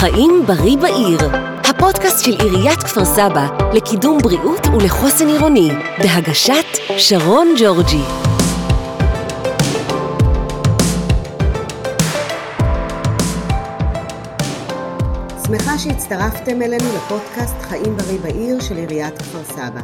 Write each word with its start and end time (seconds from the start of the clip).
חיים 0.00 0.42
בריא 0.46 0.76
בעיר, 0.76 1.18
הפודקאסט 1.64 2.24
של 2.24 2.30
עיריית 2.30 2.78
כפר 2.78 3.04
סבא 3.04 3.48
לקידום 3.72 4.18
בריאות 4.18 4.66
ולחוסן 4.66 5.26
עירוני, 5.26 5.68
בהגשת 5.98 6.64
שרון 6.98 7.54
ג'ורג'י. 7.58 8.02
שמחה 15.46 15.78
שהצטרפתם 15.78 16.62
אלינו 16.62 16.84
לפודקאסט 16.96 17.56
חיים 17.60 17.96
בריא 17.96 18.18
בעיר 18.20 18.60
של 18.60 18.76
עיריית 18.76 19.18
כפר 19.18 19.44
סבא, 19.44 19.80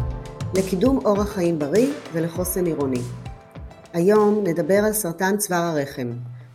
לקידום 0.54 0.98
אורח 1.04 1.28
חיים 1.32 1.58
בריא 1.58 1.92
ולחוסן 2.12 2.66
עירוני. 2.66 3.02
היום 3.92 4.44
נדבר 4.46 4.78
על 4.86 4.92
סרטן 4.92 5.36
צוואר 5.36 5.62
הרחם, 5.62 6.12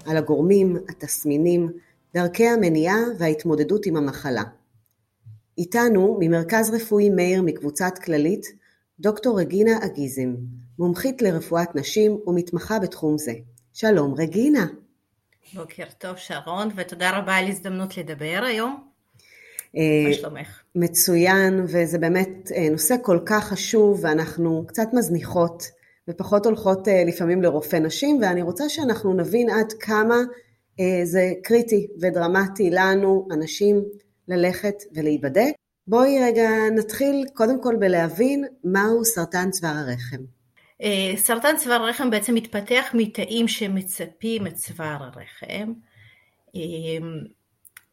על 0.08 0.18
הגורמים, 0.18 0.78
התסמינים, 0.90 1.70
דרכי 2.14 2.48
המניעה 2.48 2.98
וההתמודדות 3.18 3.86
עם 3.86 3.96
המחלה. 3.96 4.44
איתנו 5.58 6.18
ממרכז 6.20 6.70
רפואי 6.70 7.10
מאיר 7.10 7.42
מקבוצת 7.42 7.94
כללית 8.06 8.46
דוקטור 9.00 9.40
רגינה 9.40 9.72
אגיזם, 9.86 10.36
מומחית 10.80 11.22
לרפואת 11.22 11.76
נשים 11.76 12.20
ומתמחה 12.28 12.80
בתחום 12.80 13.18
זה. 13.18 13.34
שלום 13.74 14.14
רגינה. 14.14 14.68
בוקר 15.54 15.84
טוב 15.98 16.18
שרון 16.18 16.70
ותודה 16.76 17.18
רבה 17.18 17.36
על 17.36 17.48
הזדמנות 17.48 17.98
לדבר 17.98 18.42
היום. 18.48 18.84
אה, 19.78 20.08
מה 20.08 20.14
שלומך? 20.14 20.62
מצוין 20.76 21.64
וזה 21.68 21.98
באמת 21.98 22.52
אה, 22.56 22.70
נושא 22.72 22.96
כל 23.02 23.20
כך 23.26 23.48
חשוב 23.48 24.00
ואנחנו 24.04 24.64
קצת 24.68 24.88
מזניחות 24.94 25.64
ופחות 26.08 26.46
הולכות 26.46 26.88
אה, 26.88 27.04
לפעמים 27.08 27.42
לרופא 27.42 27.76
נשים 27.76 28.20
ואני 28.22 28.42
רוצה 28.42 28.70
שאנחנו 28.70 29.14
נבין 29.14 29.50
עד 29.50 29.74
כמה 29.80 30.16
זה 31.04 31.32
קריטי 31.44 31.88
ודרמטי 32.02 32.70
לנו, 32.70 33.28
אנשים, 33.32 33.84
ללכת 34.28 34.76
ולהיבדק. 34.96 35.54
בואי 35.88 36.20
רגע 36.24 36.50
נתחיל 36.76 37.26
קודם 37.34 37.64
כל 37.64 37.76
בלהבין 37.80 38.46
מהו 38.64 39.06
סרטן 39.06 39.52
צוואר 39.52 39.76
הרחם. 39.76 40.24
אה, 40.82 41.14
סרטן 41.18 41.58
צוואר 41.58 41.82
הרחם 41.82 42.10
בעצם 42.10 42.36
מתפתח 42.36 42.86
מתאים 42.94 43.48
שמצפים 43.48 44.48
את 44.48 44.54
צוואר 44.54 45.04
הרחם, 45.04 45.74
אה, 46.56 46.62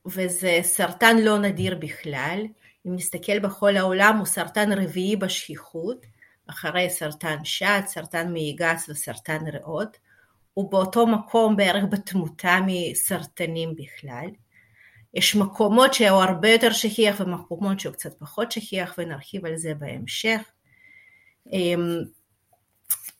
וזה 0.06 0.58
סרטן 0.62 1.16
לא 1.18 1.38
נדיר 1.38 1.78
בכלל. 1.78 2.46
אם 2.86 2.94
נסתכל 2.94 3.38
בכל 3.38 3.76
העולם 3.76 4.16
הוא 4.18 4.26
סרטן 4.26 4.72
רביעי 4.72 5.16
בשכיחות, 5.16 6.06
אחרי 6.46 6.90
סרטן 6.90 7.36
שד, 7.44 7.80
סרטן 7.86 8.32
מעי 8.32 8.52
גס 8.52 8.88
וסרטן 8.88 9.46
ריאות. 9.46 9.96
הוא 10.56 10.70
באותו 10.70 11.06
מקום 11.06 11.56
בערך 11.56 11.84
בתמותה 11.90 12.58
מסרטנים 12.66 13.74
בכלל. 13.76 14.26
יש 15.14 15.36
מקומות 15.36 15.94
שהוא 15.94 16.22
הרבה 16.22 16.48
יותר 16.48 16.72
שכיח 16.72 17.20
ומקומות 17.20 17.80
שהוא 17.80 17.92
קצת 17.92 18.18
פחות 18.18 18.52
שכיח 18.52 18.94
ונרחיב 18.98 19.46
על 19.46 19.56
זה 19.56 19.74
בהמשך. 19.74 20.40
אמ, 21.52 21.98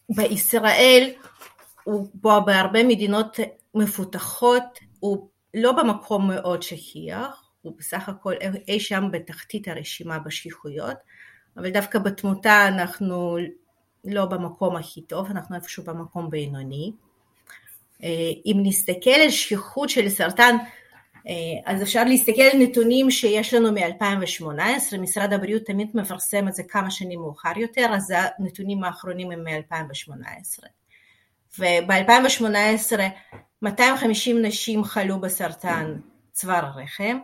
בישראל 0.08 1.10
הוא 1.84 2.10
בו 2.14 2.44
בהרבה 2.46 2.82
מדינות 2.82 3.36
מפותחות 3.74 4.78
הוא 5.00 5.28
לא 5.54 5.72
במקום 5.72 6.28
מאוד 6.28 6.62
שכיח, 6.62 7.50
הוא 7.62 7.74
בסך 7.78 8.08
הכל 8.08 8.34
אי 8.68 8.80
שם 8.80 9.04
בתחתית 9.12 9.68
הרשימה 9.68 10.18
בשכיחויות, 10.18 10.96
אבל 11.56 11.70
דווקא 11.70 11.98
בתמותה 11.98 12.68
אנחנו 12.68 13.36
לא 14.04 14.26
במקום 14.26 14.76
הכי 14.76 15.02
טוב, 15.02 15.30
אנחנו 15.30 15.56
איפשהו 15.56 15.84
במקום 15.84 16.30
בינוני. 16.30 16.92
אה, 18.02 18.08
אם 18.46 18.60
נסתכל 18.62 19.10
על 19.10 19.30
שכיחות 19.30 19.88
של 19.88 20.08
סרטן, 20.08 20.56
אה, 21.28 21.72
אז 21.72 21.82
אפשר 21.82 22.04
להסתכל 22.04 22.42
על 22.42 22.58
נתונים 22.58 23.10
שיש 23.10 23.54
לנו 23.54 23.72
מ-2018, 23.72 24.98
משרד 24.98 25.32
הבריאות 25.32 25.62
תמיד 25.62 25.90
מפרסם 25.94 26.48
את 26.48 26.54
זה 26.54 26.62
כמה 26.62 26.90
שנים 26.90 27.20
מאוחר 27.20 27.52
יותר, 27.56 27.86
אז 27.92 28.14
הנתונים 28.38 28.84
האחרונים 28.84 29.30
הם 29.30 29.44
מ-2018. 29.44 30.66
וב-2018 31.58 32.98
250 33.62 34.42
נשים 34.42 34.84
חלו 34.84 35.20
בסרטן 35.20 35.96
צוואר 36.32 36.64
הרחם, 36.64 37.18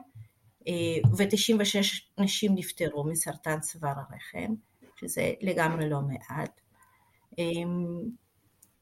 אה, 0.69 0.72
ו-96 1.16 1.76
נשים 2.19 2.52
נפטרו 2.54 3.04
מסרטן 3.04 3.60
צוואר 3.60 3.94
הרחם, 3.96 4.54
שזה 4.96 5.32
לגמרי 5.41 5.91
לא 5.91 6.00
מעט. 6.00 6.60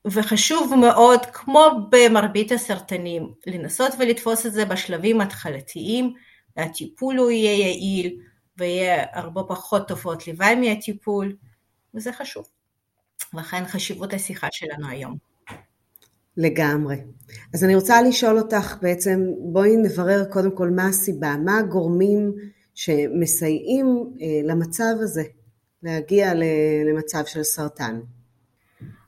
וחשוב 0.05 0.75
מאוד, 0.75 1.27
כמו 1.27 1.89
במרבית 1.91 2.53
הסרטנים, 2.53 3.33
לנסות 3.47 3.93
ולתפוס 3.99 4.47
את 4.47 4.53
זה 4.53 4.65
בשלבים 4.65 5.21
התחלתיים, 5.21 6.15
הטיפול 6.57 7.17
הוא 7.17 7.31
יהיה 7.31 7.67
יעיל 7.67 8.21
ויהיה 8.59 9.05
הרבה 9.13 9.43
פחות 9.43 9.89
תופעות 9.89 10.29
לוואי 10.29 10.55
מהטיפול, 10.55 11.37
וזה 11.95 12.13
חשוב. 12.13 12.45
לכן 13.35 13.67
חשיבות 13.67 14.15
השיחה 14.15 14.49
שלנו 14.51 14.89
היום. 14.89 15.17
לגמרי. 16.37 16.97
אז 17.55 17.65
אני 17.65 17.75
רוצה 17.75 18.03
לשאול 18.03 18.39
אותך 18.39 18.77
בעצם, 18.83 19.21
בואי 19.39 19.77
נברר 19.77 20.25
קודם 20.25 20.57
כל 20.57 20.71
מה 20.71 20.87
הסיבה, 20.87 21.37
מה 21.45 21.59
הגורמים 21.59 22.33
שמסייעים 22.75 23.87
אה, 24.21 24.27
למצב 24.45 24.95
הזה, 25.01 25.23
להגיע 25.83 26.33
למצב 26.87 27.27
של 27.27 27.43
סרטן. 27.43 28.01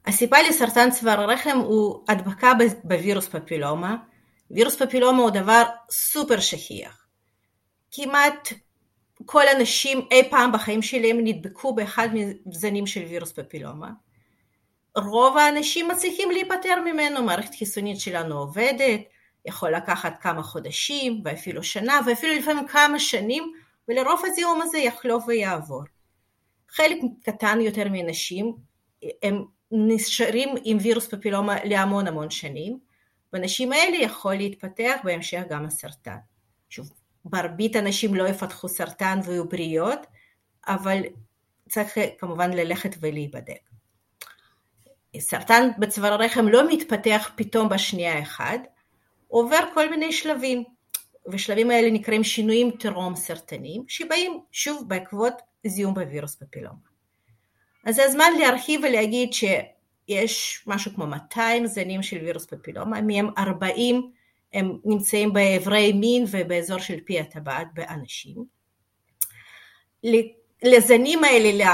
הסיבה 0.07 0.43
לסרטן 0.43 0.91
צוואר 0.91 1.21
הרחם 1.21 1.59
הוא 1.59 2.05
הדבקה 2.09 2.53
בווירוס 2.85 3.29
פפילומה. 3.29 3.97
וירוס 4.51 4.83
פפילומה 4.83 5.23
הוא 5.23 5.31
דבר 5.31 5.63
סופר 5.91 6.41
שכיח. 6.41 7.07
כמעט 7.91 8.49
כל 9.27 9.49
הנשים 9.49 10.01
אי 10.11 10.31
פעם 10.31 10.53
בחיים 10.53 10.83
שלהם 10.83 11.19
נדבקו 11.25 11.75
באחד 11.75 12.09
מזנים 12.47 12.87
של 12.87 13.01
וירוס 13.01 13.33
פפילומה. 13.33 13.91
רוב 14.97 15.37
האנשים 15.37 15.89
מצליחים 15.89 16.31
להיפטר 16.31 16.75
ממנו, 16.85 17.23
מערכת 17.23 17.55
חיסונית 17.55 18.01
שלנו 18.01 18.39
עובדת, 18.39 19.01
יכול 19.45 19.75
לקחת 19.75 20.15
כמה 20.21 20.43
חודשים 20.43 21.23
ואפילו 21.25 21.63
שנה 21.63 22.01
ואפילו 22.07 22.35
לפעמים 22.35 22.67
כמה 22.67 22.99
שנים 22.99 23.53
ולרוב 23.89 24.23
הזיהום 24.27 24.63
הזה 24.63 24.79
יחלוף 24.79 25.25
ויעבור. 25.27 25.83
חלק 26.69 26.99
קטן 27.23 27.61
יותר 27.61 27.89
מהנשים 27.89 28.55
הם 29.23 29.45
נשארים 29.73 30.55
עם 30.65 30.79
וירוס 30.81 31.09
פפילומה 31.09 31.65
להמון 31.65 32.07
המון 32.07 32.31
שנים, 32.31 32.79
בנשים 33.33 33.73
האלה 33.73 33.97
יכול 33.97 34.35
להתפתח 34.35 34.97
בהמשך 35.05 35.43
גם 35.49 35.65
הסרטן. 35.65 36.17
שוב, 36.69 36.93
מרבית 37.25 37.77
הנשים 37.77 38.15
לא 38.15 38.29
יפתחו 38.29 38.69
סרטן 38.69 39.21
ויהיו 39.25 39.49
בריאות, 39.49 39.99
אבל 40.67 41.03
צריך 41.69 41.99
כמובן 42.19 42.51
ללכת 42.51 42.97
ולהיבדק. 43.01 43.71
סרטן 45.19 45.69
בצוואר 45.79 46.13
הרחם 46.13 46.49
לא 46.49 46.73
מתפתח 46.73 47.31
פתאום 47.37 47.69
בשנייה 47.69 48.23
אחת, 48.23 48.61
עובר 49.29 49.61
כל 49.75 49.91
מיני 49.91 50.13
שלבים, 50.13 50.65
ושלבים 51.29 51.71
האלה 51.71 51.91
נקראים 51.91 52.25
שינויים 52.25 52.71
טרום 52.71 53.17
סרטניים, 53.17 53.85
שבאים 53.89 54.41
שוב 54.53 54.89
בעקבות 54.89 55.35
זיהום 55.67 55.95
בווירוס 55.95 56.35
פפילומה. 56.35 56.92
אז 57.85 57.95
זה 57.95 58.05
הזמן 58.05 58.33
להרחיב 58.39 58.81
ולהגיד 58.85 59.31
שיש 59.33 60.65
משהו 60.67 60.95
כמו 60.95 61.07
200 61.07 61.67
זנים 61.67 62.03
של 62.03 62.17
וירוס 62.17 62.47
פפילומה, 62.47 63.01
מהם 63.01 63.29
40 63.39 64.11
הם 64.53 64.79
נמצאים 64.85 65.33
באיברי 65.33 65.93
מין 65.93 66.25
ובאזור 66.31 66.79
של 66.79 67.01
פי 67.05 67.21
הטבעת 67.21 67.67
באנשים. 67.75 68.45
לזנים 70.63 71.25
האלה, 71.25 71.65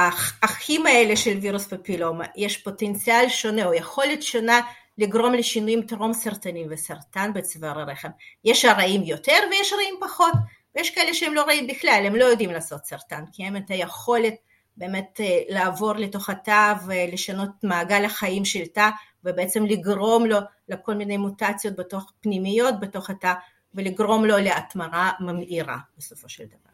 לאחים 0.42 0.86
האלה 0.86 1.16
של 1.16 1.38
וירוס 1.38 1.66
פפילומה, 1.66 2.24
יש 2.36 2.56
פוטנציאל 2.56 3.28
שונה 3.28 3.66
או 3.66 3.74
יכולת 3.74 4.22
שונה 4.22 4.60
לגרום 4.98 5.34
לשינויים 5.34 5.82
טרום 5.82 6.12
סרטנים 6.12 6.66
וסרטן 6.70 7.32
בצוואר 7.34 7.80
הרחם. 7.80 8.08
יש 8.44 8.64
הרעים 8.64 9.02
יותר 9.02 9.38
ויש 9.50 9.72
הרעים 9.72 9.94
פחות, 10.00 10.32
ויש 10.74 10.90
כאלה 10.90 11.14
שהם 11.14 11.34
לא 11.34 11.42
רעים 11.42 11.66
בכלל, 11.66 12.02
הם 12.06 12.16
לא 12.16 12.24
יודעים 12.24 12.50
לעשות 12.50 12.84
סרטן, 12.84 13.24
כי 13.32 13.44
הם 13.44 13.56
את 13.56 13.70
היכולת 13.70 14.34
באמת 14.78 15.20
אה, 15.20 15.40
לעבור 15.48 15.92
לתוך 15.92 16.30
התא 16.30 16.74
ולשנות 16.86 17.50
מעגל 17.62 18.04
החיים 18.04 18.44
של 18.44 18.66
תא 18.66 18.90
ובעצם 19.24 19.66
לגרום 19.66 20.26
לו 20.26 20.38
לכל 20.68 20.94
מיני 20.94 21.16
מוטציות 21.16 21.76
בתוך 21.76 22.12
פנימיות 22.20 22.80
בתוך 22.80 23.10
התא 23.10 23.32
ולגרום 23.74 24.24
לו 24.24 24.38
להתמרה 24.38 25.12
ממאירה 25.20 25.78
בסופו 25.98 26.28
של 26.28 26.44
דבר. 26.44 26.70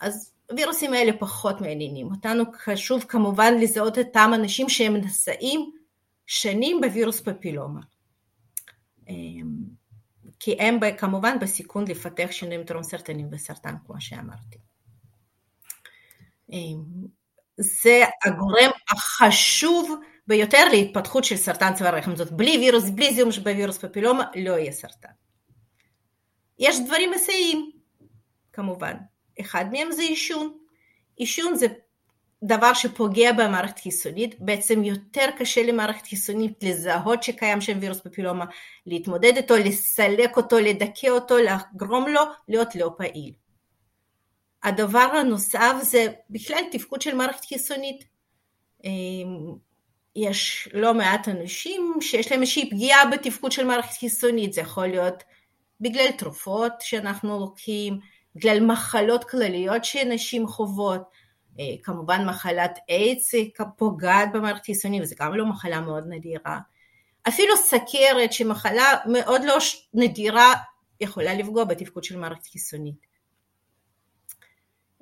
אז 0.00 0.32
הווירוסים 0.50 0.92
האלה 0.92 1.12
פחות 1.18 1.60
מעניינים 1.60 2.10
אותנו, 2.10 2.44
חשוב 2.64 3.04
כמובן 3.08 3.54
לזהות 3.60 3.98
את 3.98 4.06
אותם 4.06 4.30
אנשים 4.34 4.68
שהם 4.68 4.96
נשאים 4.96 5.70
שנים 6.26 6.80
בווירוס 6.80 7.20
פפילומה. 7.20 7.80
אמ, 9.08 9.54
כי 10.40 10.56
הם 10.58 10.78
כמובן 10.98 11.38
בסיכון 11.38 11.84
לפתח 11.88 12.28
שינויים 12.30 12.64
טרום 12.64 12.82
סרטנים 12.82 13.28
וסרטן 13.30 13.74
כמו 13.86 14.00
שאמרתי. 14.00 14.71
אמ, 16.52 16.82
זה 17.56 18.04
הגורם 18.24 18.70
החשוב 18.90 19.96
ביותר 20.26 20.68
להתפתחות 20.72 21.24
של 21.24 21.36
סרטן 21.36 21.74
צוואר 21.74 21.94
הרחם, 21.94 22.16
זאת 22.16 22.32
בלי 22.32 22.58
וירוס, 22.58 22.90
בלי 22.90 23.14
זיהום 23.14 23.30
בווירוס 23.42 23.78
פפילומה 23.78 24.24
לא 24.34 24.52
יהיה 24.52 24.72
סרטן. 24.72 25.08
יש 26.58 26.80
דברים 26.80 27.10
מסייעים, 27.10 27.70
כמובן. 28.52 28.94
אחד 29.40 29.64
מהם 29.72 29.92
זה 29.92 30.02
עישון. 30.02 30.58
עישון 31.16 31.54
זה 31.54 31.66
דבר 32.42 32.74
שפוגע 32.74 33.32
במערכת 33.32 33.78
חיסונית, 33.78 34.40
בעצם 34.40 34.84
יותר 34.84 35.26
קשה 35.38 35.62
למערכת 35.62 36.06
חיסונית 36.06 36.62
לזהות 36.62 37.22
שקיים 37.22 37.60
שם 37.60 37.78
וירוס 37.80 38.00
פפילומה, 38.00 38.44
להתמודד 38.86 39.36
איתו, 39.36 39.56
לסלק 39.56 40.36
אותו, 40.36 40.58
לדכא 40.58 41.08
אותו, 41.08 41.36
לגרום 41.38 42.08
לו 42.08 42.20
להיות 42.48 42.74
לא 42.74 42.90
פעיל. 42.98 43.32
הדבר 44.64 44.98
הנוסף 44.98 45.74
זה 45.82 46.06
בכלל 46.30 46.62
תפקוד 46.72 47.02
של 47.02 47.14
מערכת 47.14 47.44
חיסונית. 47.44 48.04
אמ, 48.84 49.54
יש 50.16 50.68
לא 50.72 50.94
מעט 50.94 51.28
אנשים 51.28 51.94
שיש 52.00 52.32
להם 52.32 52.40
איזושהי 52.40 52.70
פגיעה 52.70 53.10
בתפקוד 53.10 53.52
של 53.52 53.64
מערכת 53.64 53.98
חיסונית, 53.98 54.52
זה 54.52 54.60
יכול 54.60 54.86
להיות 54.86 55.22
בגלל 55.80 56.10
תרופות 56.10 56.72
שאנחנו 56.80 57.40
לוקחים, 57.40 58.00
בגלל 58.36 58.66
מחלות 58.66 59.24
כלליות 59.24 59.84
שאנשים 59.84 60.46
חוות, 60.46 61.02
אה, 61.60 61.64
כמובן 61.82 62.28
מחלת 62.28 62.78
איידס 62.88 63.34
פוגעת 63.76 64.32
במערכת 64.32 64.64
חיסונית 64.64 65.02
וזו 65.02 65.14
גם 65.18 65.34
לא 65.34 65.46
מחלה 65.46 65.80
מאוד 65.80 66.04
נדירה. 66.08 66.58
אפילו 67.28 67.56
סכרת 67.56 68.32
שמחלה 68.32 68.84
מאוד 69.06 69.42
לא 69.44 69.58
נדירה 69.94 70.54
יכולה 71.00 71.34
לפגוע 71.34 71.64
בתפקוד 71.64 72.04
של 72.04 72.16
מערכת 72.18 72.46
חיסונית. 72.46 73.11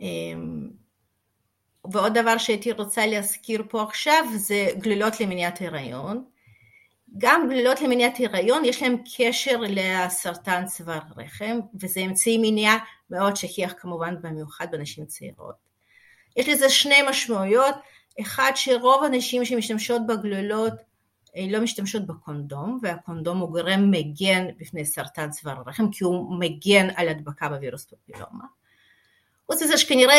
אמ, 0.00 0.70
ועוד 1.92 2.18
דבר 2.18 2.38
שהייתי 2.38 2.72
רוצה 2.72 3.06
להזכיר 3.06 3.62
פה 3.68 3.82
עכשיו 3.82 4.24
זה 4.36 4.68
גלילות 4.78 5.20
למניעת 5.20 5.62
הריון. 5.62 6.24
גם 7.18 7.48
גלילות 7.48 7.80
למניעת 7.80 8.14
הריון 8.18 8.64
יש 8.64 8.82
להם 8.82 8.96
קשר 9.16 9.60
לסרטן 9.68 10.66
צוואר 10.66 11.00
רחם 11.16 11.58
וזה 11.80 12.00
אמצעי 12.00 12.38
מניעה 12.38 12.78
מאוד 13.10 13.36
שכיח 13.36 13.74
כמובן 13.78 14.14
במיוחד 14.22 14.66
בנשים 14.70 15.06
צעירות. 15.06 15.54
יש 16.36 16.48
לזה 16.48 16.70
שני 16.70 16.98
משמעויות, 17.08 17.74
אחד 18.20 18.52
שרוב 18.54 19.04
הנשים 19.04 19.44
שמשתמשות 19.44 20.02
בגלילות 20.06 20.72
אה, 21.36 21.46
לא 21.50 21.60
משתמשות 21.60 22.06
בקונדום 22.06 22.78
והקונדום 22.82 23.38
הוא 23.38 23.50
גורם 23.50 23.90
מגן 23.90 24.46
בפני 24.58 24.84
סרטן 24.84 25.30
צוואר 25.30 25.56
הרחם 25.58 25.90
כי 25.90 26.04
הוא 26.04 26.38
מגן 26.38 26.88
על 26.96 27.08
הדבקה 27.08 27.48
בווירוס 27.48 27.84
פפילומה. 27.84 28.44
חוץ 29.52 29.62
מזה 29.62 29.78
שכנראה 29.78 30.14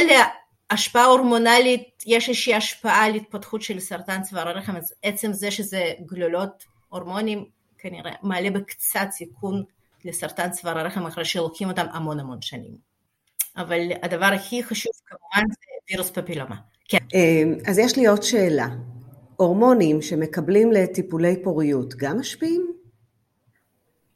להשפעה 0.72 1.06
הורמונלית 1.06 2.04
יש 2.06 2.30
איזושהי 2.30 2.54
השפעה 2.56 3.06
על 3.06 3.16
התפתחות 3.16 3.62
של 3.62 3.80
סרטן 3.80 4.22
צוואר 4.22 4.48
הרחם, 4.48 4.76
אז 4.76 4.94
עצם 5.04 5.34
זה 5.34 5.52
שזה 5.52 5.94
גלולות 6.06 6.64
הורמונים 6.90 7.46
כנראה 7.78 8.12
מעלה 8.24 8.50
בקצת 8.50 9.08
סיכון 9.12 9.64
לסרטן 10.06 10.50
צוואר 10.50 10.80
הרחם 10.80 11.06
אחרי 11.06 11.26
שלוקחים 11.26 11.70
אותם 11.70 11.86
המון 11.92 12.20
המון 12.20 12.42
שנים. 12.42 12.76
אבל 13.58 13.80
הדבר 14.02 14.26
הכי 14.26 14.64
חשוב 14.64 14.92
כמובן 15.06 15.48
זה 15.50 15.56
וירוס 15.90 16.10
פפילומה. 16.10 16.56
כן. 16.90 17.06
אז 17.68 17.78
יש 17.78 17.98
לי 17.98 18.08
עוד 18.08 18.24
שאלה. 18.24 18.68
הורמונים 19.36 20.02
שמקבלים 20.02 20.72
לטיפולי 20.72 21.44
פוריות 21.44 21.94
גם 21.96 22.20
משפיעים? 22.20 22.74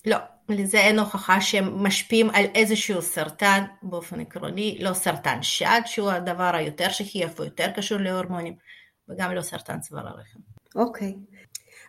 לא, 0.06 0.18
לזה 0.50 0.78
אין 0.78 1.00
הוכחה 1.00 1.42
שהם 1.42 1.84
משפיעים 1.84 2.30
על 2.30 2.46
איזשהו 2.56 3.02
סרטן 3.02 3.64
באופן 3.84 4.20
עקרוני, 4.20 4.78
לא 4.82 4.94
סרטן 4.94 5.38
שד 5.42 5.82
שהוא 5.86 6.10
הדבר 6.10 6.52
היותר 6.56 6.90
שכיח 6.90 7.32
ויותר 7.40 7.72
קשור 7.76 7.98
להורמונים, 7.98 8.54
וגם 9.10 9.36
לא 9.36 9.42
סרטן 9.42 9.80
צוואר 9.80 10.08
הרחם. 10.08 10.40
אוקיי, 10.76 11.16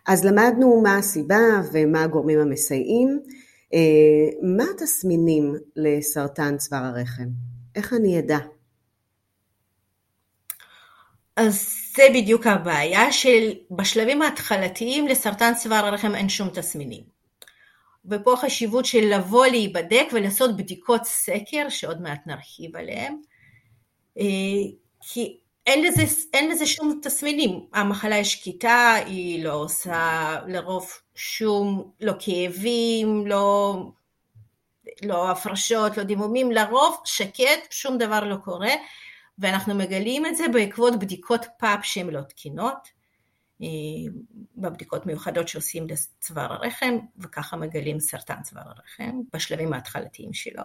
אז 0.07 0.25
למדנו 0.25 0.81
מה 0.83 0.97
הסיבה 0.97 1.37
ומה 1.73 2.03
הגורמים 2.03 2.39
המסייעים. 2.39 3.19
אה, 3.73 3.79
מה 4.55 4.63
התסמינים 4.75 5.55
לסרטן 5.75 6.57
צוואר 6.57 6.83
הרחם? 6.83 7.27
איך 7.75 7.93
אני 7.93 8.19
אדע? 8.19 8.37
אז 11.35 11.73
זה 11.95 12.03
בדיוק 12.13 12.47
הבעיה 12.47 13.11
של 13.11 13.53
בשלבים 13.71 14.21
ההתחלתיים 14.21 15.07
לסרטן 15.07 15.53
צוואר 15.55 15.85
הרחם 15.85 16.15
אין 16.15 16.29
שום 16.29 16.49
תסמינים. 16.49 17.16
ופה 18.07 18.33
החשיבות 18.33 18.85
של 18.85 19.13
לבוא 19.13 19.47
להיבדק 19.47 20.05
ולעשות 20.13 20.57
בדיקות 20.57 21.03
סקר, 21.03 21.69
שעוד 21.69 22.01
מעט 22.01 22.27
נרחיב 22.27 22.75
עליהן, 22.75 23.21
אה, 24.19 24.23
כי 25.01 25.37
אין 25.67 25.83
לזה, 25.85 26.03
אין 26.33 26.51
לזה 26.51 26.65
שום 26.65 26.99
תסמינים. 27.03 27.65
המחלה 27.73 28.17
יש 28.17 28.33
שקטה, 28.33 28.93
היא 29.05 29.43
לא 29.43 29.53
עושה 29.53 30.35
לרוב 30.47 30.91
שום, 31.15 31.91
לא 32.01 32.13
כאבים, 32.19 33.27
לא, 33.27 33.77
לא 35.03 35.31
הפרשות, 35.31 35.97
לא 35.97 36.03
דימומים, 36.03 36.51
לרוב 36.51 36.97
שקט, 37.05 37.71
שום 37.71 37.97
דבר 37.97 38.23
לא 38.23 38.35
קורה, 38.35 38.73
ואנחנו 39.39 39.75
מגלים 39.75 40.25
את 40.25 40.37
זה 40.37 40.47
בעקבות 40.53 40.99
בדיקות 40.99 41.45
פאפ 41.59 41.79
שהן 41.83 42.09
לא 42.09 42.21
תקינות. 42.21 42.96
אה, 43.61 43.67
בבדיקות 44.57 45.05
מיוחדות 45.05 45.47
שעושים 45.47 45.87
לצוואר 45.87 46.53
הרחם, 46.53 46.97
וככה 47.17 47.57
מגלים 47.57 47.99
סרטן 47.99 48.41
צוואר 48.43 48.63
הרחם 48.65 49.19
בשלבים 49.33 49.73
ההתחלתיים 49.73 50.33
שלו. 50.33 50.63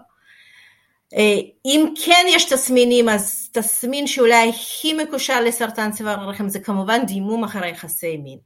אה, 1.15 1.41
אם 1.65 1.95
כן 2.05 2.25
יש 2.29 2.53
תסמינים, 2.53 3.09
אז 3.09 3.51
תסמין 3.53 4.07
שאולי 4.07 4.49
הכי 4.49 4.93
מקושר 4.93 5.41
לסרטן 5.41 5.93
צוואר 5.93 6.21
הרחם 6.21 6.49
זה 6.49 6.61
כמובן 6.61 7.07
דימום 7.07 7.45
אחרי 7.45 7.71
יחסי 7.71 8.17
מין. 8.17 8.39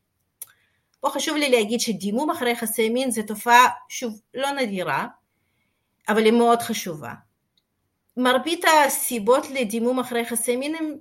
פה 1.01 1.09
חשוב 1.11 1.37
לי 1.37 1.51
להגיד 1.51 1.81
שדימום 1.81 2.31
אחרי 2.31 2.51
יחסי 2.51 2.89
מין 2.89 3.11
זה 3.11 3.23
תופעה, 3.23 3.67
שוב, 3.89 4.21
לא 4.35 4.51
נדירה, 4.51 5.07
אבל 6.09 6.25
היא 6.25 6.33
מאוד 6.33 6.63
חשובה. 6.63 7.13
מרבית 8.17 8.65
הסיבות 8.87 9.51
לדימום 9.51 10.01
אחרי 10.01 10.21
יחסי 10.21 10.57
מין 10.57 10.75
הן 10.75 10.95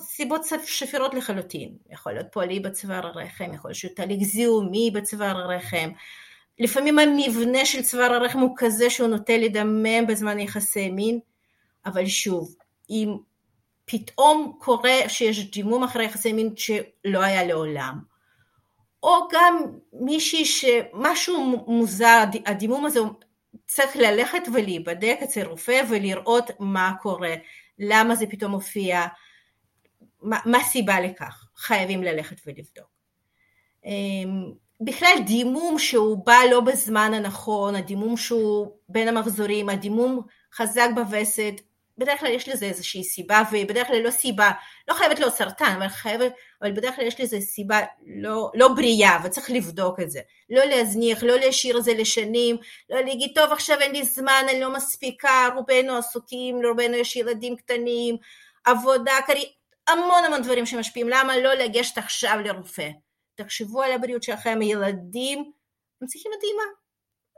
סיבות 0.00 0.42
שפירות 0.64 1.14
לחלוטין. 1.14 1.76
יכול 1.90 2.12
להיות 2.12 2.26
פועלי 2.32 2.60
בצוואר 2.60 3.06
הרחם, 3.06 3.54
יכול 3.54 3.70
להיות 3.84 3.96
תהליך 3.96 4.22
זיהומי 4.22 4.90
בצוואר 4.94 5.36
הרחם. 5.38 5.90
לפעמים 6.58 6.98
המבנה 6.98 7.64
של 7.64 7.82
צוואר 7.82 8.12
הרחם 8.12 8.38
הוא 8.38 8.54
כזה 8.56 8.90
שהוא 8.90 9.08
נוטה 9.08 9.36
לדמם 9.36 10.06
בזמן 10.08 10.38
יחסי 10.38 10.90
מין, 10.90 11.20
אבל 11.86 12.06
שוב, 12.06 12.54
אם 12.90 13.16
פתאום 13.84 14.56
קורה 14.58 15.08
שיש 15.08 15.50
דימום 15.50 15.84
אחרי 15.84 16.04
יחסי 16.04 16.32
מין 16.32 16.54
שלא 16.56 17.18
היה 17.22 17.44
לעולם, 17.44 17.98
או 19.02 19.28
גם 19.32 19.62
מישהי 19.92 20.44
שמשהו 20.44 21.64
מוזר, 21.66 22.24
הדימום 22.46 22.86
הזה 22.86 23.00
צריך 23.68 23.96
ללכת 23.96 24.42
ולהיבדק 24.52 25.18
אצל 25.24 25.46
רופא 25.46 25.82
ולראות 25.88 26.50
מה 26.58 26.92
קורה, 27.02 27.34
למה 27.78 28.14
זה 28.14 28.26
פתאום 28.26 28.52
מופיע, 28.52 29.06
מה, 30.22 30.38
מה 30.44 30.58
הסיבה 30.58 31.00
לכך, 31.00 31.48
חייבים 31.56 32.02
ללכת 32.02 32.36
ולבדוק. 32.46 32.88
אמ, 33.84 34.52
בכלל 34.80 35.14
דימום 35.26 35.78
שהוא 35.78 36.26
בא 36.26 36.38
לא 36.50 36.60
בזמן 36.60 37.14
הנכון, 37.14 37.74
הדימום 37.74 38.16
שהוא 38.16 38.76
בין 38.88 39.08
המחזורים, 39.08 39.68
הדימום 39.68 40.22
חזק 40.54 40.88
בווסת, 40.94 41.54
בדרך 41.98 42.20
כלל 42.20 42.30
יש 42.30 42.48
לזה 42.48 42.66
איזושהי 42.66 43.04
סיבה, 43.04 43.42
ובדרך 43.52 43.86
כלל 43.86 44.02
לא 44.04 44.10
סיבה, 44.10 44.50
לא 44.88 44.94
חייבת 44.94 45.18
להיות 45.18 45.34
סרטן, 45.34 45.74
אבל 45.76 45.88
חייבת, 45.88 46.32
אבל 46.62 46.72
בדרך 46.72 46.96
כלל 46.96 47.06
יש 47.06 47.20
לזה 47.20 47.40
סיבה 47.40 47.80
לא, 48.06 48.50
לא 48.54 48.68
בריאה, 48.68 49.18
וצריך 49.24 49.50
לבדוק 49.50 50.00
את 50.00 50.10
זה. 50.10 50.20
לא 50.50 50.64
להזניח, 50.64 51.22
לא 51.22 51.36
להשאיר 51.36 51.78
את 51.78 51.84
זה 51.84 51.94
לשנים, 51.94 52.56
לא 52.90 53.00
להגיד, 53.00 53.30
טוב, 53.34 53.52
עכשיו 53.52 53.80
אין 53.80 53.92
לי 53.92 54.04
זמן, 54.04 54.46
אני 54.50 54.60
לא 54.60 54.72
מספיקה, 54.72 55.48
רובנו 55.54 55.96
עסוקים, 55.96 56.62
לרובנו 56.62 56.94
יש 56.94 57.16
ילדים 57.16 57.56
קטנים, 57.56 58.16
עבודה, 58.64 59.12
קרי, 59.26 59.52
המון 59.88 60.24
המון 60.24 60.42
דברים 60.42 60.66
שמשפיעים, 60.66 61.08
למה 61.08 61.36
לא 61.38 61.54
לגשת 61.54 61.98
עכשיו 61.98 62.38
לרופא? 62.44 62.88
תחשבו 63.34 63.82
על 63.82 63.92
הבריאות 63.92 64.22
שלכם, 64.22 64.62
ילדים, 64.62 65.52
הם 66.00 66.08
צריכים 66.08 66.32
את 66.38 66.42
אימא, 66.42 66.64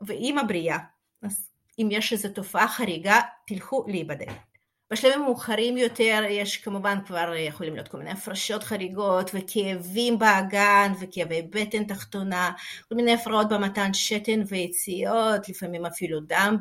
ואימא 0.07 0.43
בריאה. 0.43 0.79
אז 1.23 1.49
אם 1.79 1.89
יש 1.91 2.13
איזו 2.13 2.29
תופעה 2.29 2.69
חריגה, 2.69 3.21
תלכו 3.47 3.85
להיבדק. 3.89 4.50
בשלבים 4.93 5.23
מאוחרים 5.23 5.77
יותר 5.77 6.23
יש 6.29 6.57
כמובן 6.57 6.99
כבר 7.07 7.33
יכולים 7.37 7.75
להיות 7.75 7.89
כל 7.89 7.99
מיני 7.99 8.11
הפרשות 8.11 8.65
חריגות 8.65 9.31
וכאבים 9.35 10.19
באגן 10.19 10.93
וכאבי 11.01 11.43
בטן 11.43 11.85
תחתונה, 11.85 12.51
כל 12.89 12.95
מיני 12.95 13.15
הפרעות 13.15 13.49
במתן 13.49 13.95
שתן 13.95 14.43
ויציאות, 14.49 15.49
לפעמים 15.49 15.87
אפילו 15.87 16.21
דם 16.21 16.57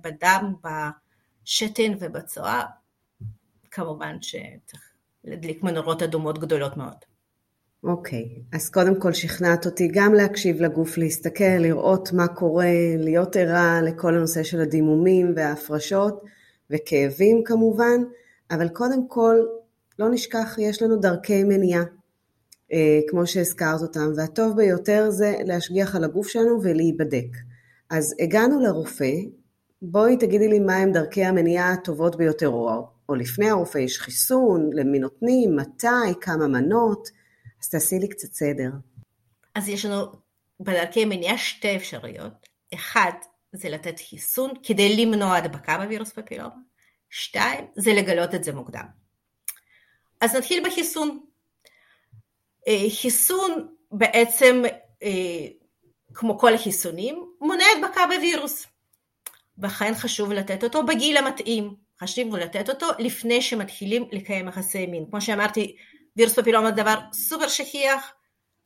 בדם, 0.00 0.54
בשתן 0.62 1.92
ובצואה, 2.00 2.64
כמובן 3.70 4.16
שצריך 4.20 4.82
להדליק 5.24 5.62
מנורות 5.62 6.02
אדומות 6.02 6.38
גדולות 6.38 6.76
מאוד. 6.76 6.96
אוקיי, 7.84 8.24
okay. 8.24 8.56
אז 8.56 8.68
קודם 8.70 9.00
כל 9.00 9.12
שכנעת 9.12 9.66
אותי 9.66 9.88
גם 9.92 10.14
להקשיב 10.14 10.60
לגוף, 10.60 10.98
להסתכל, 10.98 11.44
לראות 11.44 12.12
מה 12.12 12.28
קורה, 12.28 12.66
להיות 12.98 13.36
ערה 13.36 13.80
לכל 13.82 14.14
הנושא 14.14 14.42
של 14.42 14.60
הדימומים 14.60 15.32
וההפרשות. 15.36 16.24
וכאבים 16.70 17.42
כמובן, 17.44 18.00
אבל 18.50 18.68
קודם 18.68 19.08
כל, 19.08 19.36
לא 19.98 20.08
נשכח, 20.10 20.56
יש 20.58 20.82
לנו 20.82 20.96
דרכי 20.96 21.44
מניעה, 21.44 21.82
אה, 22.72 23.00
כמו 23.08 23.26
שהזכרת 23.26 23.80
אותם, 23.82 24.12
והטוב 24.16 24.56
ביותר 24.56 25.10
זה 25.10 25.34
להשגיח 25.44 25.96
על 25.96 26.04
הגוף 26.04 26.28
שלנו 26.28 26.62
ולהיבדק. 26.62 27.36
אז 27.90 28.14
הגענו 28.20 28.60
לרופא, 28.60 29.12
בואי 29.82 30.16
תגידי 30.16 30.48
לי 30.48 30.58
מהם 30.58 30.92
דרכי 30.92 31.24
המניעה 31.24 31.72
הטובות 31.72 32.16
ביותר, 32.16 32.48
או, 32.48 32.86
או 33.08 33.14
לפני 33.14 33.50
הרופא 33.50 33.78
יש 33.78 33.98
חיסון, 33.98 34.70
למי 34.72 34.98
נותנים, 34.98 35.56
מתי, 35.56 36.20
כמה 36.20 36.48
מנות, 36.48 37.08
אז 37.62 37.68
תעשי 37.68 37.98
לי 37.98 38.08
קצת 38.08 38.32
סדר. 38.32 38.70
אז 39.54 39.68
יש 39.68 39.84
לנו 39.84 40.04
בדרכי 40.60 41.04
מניעה 41.04 41.38
שתי 41.38 41.76
אפשרויות. 41.76 42.48
אחד, 42.74 43.10
זה 43.52 43.68
לתת 43.68 44.00
חיסון 44.08 44.50
כדי 44.62 44.96
למנוע 44.96 45.36
הדבקה 45.36 45.78
בווירוס 45.78 46.12
פפילומה. 46.12 46.54
שתיים, 47.10 47.66
זה 47.76 47.92
לגלות 47.92 48.34
את 48.34 48.44
זה 48.44 48.52
מוקדם. 48.52 48.84
אז 50.20 50.36
נתחיל 50.36 50.68
בחיסון. 50.68 51.20
אה, 52.68 52.84
חיסון 53.00 53.68
בעצם, 53.92 54.62
אה, 55.02 55.46
כמו 56.14 56.38
כל 56.38 56.54
החיסונים, 56.54 57.32
מונע 57.40 57.64
הדבקה 57.76 58.00
בווירוס. 58.06 58.66
וכן 59.58 59.94
חשוב 59.94 60.32
לתת 60.32 60.64
אותו 60.64 60.86
בגיל 60.86 61.16
המתאים. 61.16 61.74
חשוב 62.00 62.36
לתת 62.36 62.68
אותו 62.68 62.86
לפני 62.98 63.42
שמתחילים 63.42 64.08
לקיים 64.12 64.48
יחסי 64.48 64.86
מין. 64.86 65.06
כמו 65.10 65.20
שאמרתי, 65.20 65.76
וירוס 66.16 66.38
פפילומה 66.38 66.68
זה 66.70 66.76
דבר 66.76 66.98
סופר 67.12 67.48
שכיח, 67.48 68.12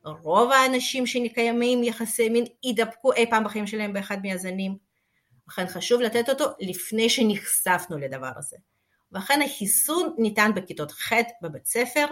רוב 0.05 0.51
האנשים 0.51 1.07
שנקיימים 1.07 1.83
יחסי 1.83 2.29
מין 2.29 2.45
יידבקו 2.63 3.13
אי 3.13 3.29
פעם 3.29 3.43
בחיים 3.43 3.67
שלהם 3.67 3.93
באחד 3.93 4.17
מהזנים. 4.23 4.77
לכן 5.47 5.67
חשוב 5.67 6.01
לתת 6.01 6.29
אותו 6.29 6.45
לפני 6.59 7.09
שנחשפנו 7.09 7.97
לדבר 7.97 8.31
הזה. 8.37 8.57
ואכן 9.11 9.41
החיסון 9.41 10.15
ניתן 10.17 10.51
בכיתות 10.55 10.91
ח' 10.91 11.13
בבית 11.41 11.65
ספר, 11.65 12.05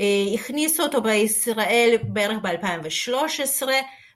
אה, 0.00 0.34
הכניסו 0.34 0.82
אותו 0.82 1.02
בישראל 1.02 1.96
בערך 2.02 2.38
ב-2013, 2.42 3.66